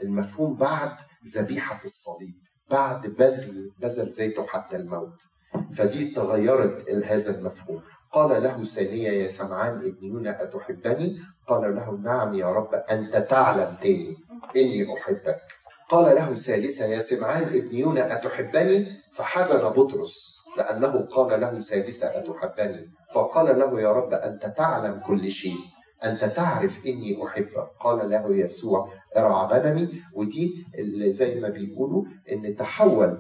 المفهوم 0.04 0.56
بعد 0.56 0.92
ذبيحة 1.36 1.82
الصليب. 1.86 2.53
بعد 2.72 3.08
بذل 3.08 3.72
بذل 3.80 4.10
ذاته 4.10 4.46
حتى 4.46 4.76
الموت. 4.76 5.22
فدي 5.78 6.06
تغيرت 6.10 6.90
هذا 6.90 7.40
المفهوم. 7.40 7.82
قال 8.12 8.44
له 8.44 8.64
ثانية 8.64 9.10
يا 9.10 9.30
سمعان 9.30 9.78
ابن 9.78 10.08
يونا 10.08 10.44
أتحبني؟ 10.44 11.20
قال 11.48 11.76
له 11.76 11.92
نعم 11.92 12.34
يا 12.34 12.52
رب 12.52 12.74
أنت 12.74 13.18
تعلم 13.18 13.76
تاني. 13.82 14.18
إني 14.56 14.94
أحبك. 14.94 15.40
قال 15.90 16.16
له 16.16 16.36
ثالثة 16.36 16.86
يا 16.86 17.00
سمعان 17.00 17.44
ابن 17.44 17.76
يونا 17.76 18.14
أتحبني؟ 18.14 18.88
فحزن 19.14 19.70
بطرس 19.70 20.40
لأنه 20.58 21.06
قال 21.06 21.42
له 21.42 21.60
ثالثة 21.60 22.08
أتحبني؟ 22.08 22.86
فقال 23.16 23.60
له 23.60 23.82
يا 23.82 23.92
رب 23.92 24.14
أنت 24.14 24.46
تعلم 24.46 25.00
كل 25.00 25.32
شيء. 25.32 25.60
أنت 26.04 26.26
تعرف 26.26 26.86
إني 26.86 27.26
أحبك. 27.26 27.68
قال 27.80 28.10
له 28.10 28.36
يسوع 28.36 28.90
إرعى 29.18 29.60
غنمي 29.60 29.90
ودي 30.14 30.66
اللي 30.80 31.12
زي 31.12 31.40
ما 31.40 31.50
بيقولوا 31.50 32.04
إن 32.32 32.56
تحول 32.56 33.18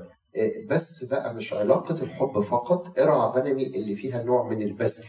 بس 0.69 1.13
بقى 1.13 1.35
مش 1.35 1.53
علاقة 1.53 2.03
الحب 2.03 2.39
فقط 2.39 2.99
إرعى 2.99 3.27
غنمي 3.41 3.65
اللي 3.67 3.95
فيها 3.95 4.23
نوع 4.23 4.49
من 4.49 4.61
البذل 4.61 5.03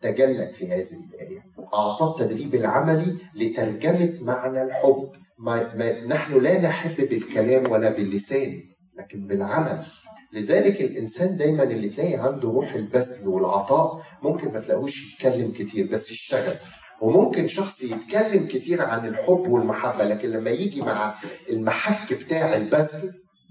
تجلت 0.00 0.54
في 0.54 0.66
هذه 0.66 0.86
الآية. 1.14 1.44
أعطى 1.74 2.04
التدريب 2.22 2.54
العملي 2.54 3.16
لترجمة 3.34 4.12
معنى 4.22 4.62
الحب. 4.62 5.08
ما 5.38 5.74
ما 5.74 6.04
نحن 6.06 6.38
لا 6.40 6.60
نحب 6.60 7.08
بالكلام 7.08 7.70
ولا 7.70 7.90
باللسان 7.90 8.52
لكن 8.98 9.26
بالعمل. 9.26 9.84
لذلك 10.32 10.80
الإنسان 10.80 11.36
دايما 11.36 11.62
اللي 11.62 11.88
تلاقي 11.88 12.14
عنده 12.14 12.48
روح 12.48 12.72
البذل 12.74 13.28
والعطاء 13.28 14.02
ممكن 14.22 14.52
ما 14.52 14.60
تلاقوش 14.60 15.14
يتكلم 15.14 15.52
كتير 15.52 15.88
بس 15.92 16.10
يشتغل. 16.12 16.56
وممكن 17.00 17.48
شخص 17.48 17.82
يتكلم 17.82 18.46
كتير 18.46 18.82
عن 18.82 19.06
الحب 19.08 19.48
والمحبه 19.48 20.04
لكن 20.04 20.28
لما 20.30 20.50
يجي 20.50 20.82
مع 20.82 21.14
المحك 21.48 22.14
بتاع 22.14 22.56
البذل 22.56 23.10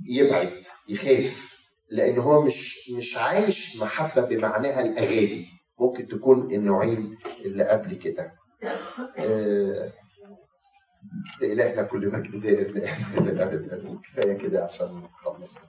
يبعد 0.10 0.64
يخاف 0.90 1.54
لأن 1.90 2.20
هو 2.20 2.42
مش 2.42 2.90
مش 2.98 3.18
عايش 3.18 3.78
محبه 3.82 4.22
بمعناها 4.22 4.82
الاغاني 4.82 5.46
ممكن 5.80 6.08
تكون 6.08 6.52
النوعين 6.52 7.18
اللي 7.46 7.64
قبل 7.64 7.94
كده 7.94 8.32
آه 9.20 9.92
لإلهنا 11.42 11.82
كل 11.84 12.08
مجد 12.12 12.42
دائم 12.42 14.02
كفايه 14.02 14.34
كده 14.34 14.64
عشان 14.64 15.04
نخلص 15.22 15.60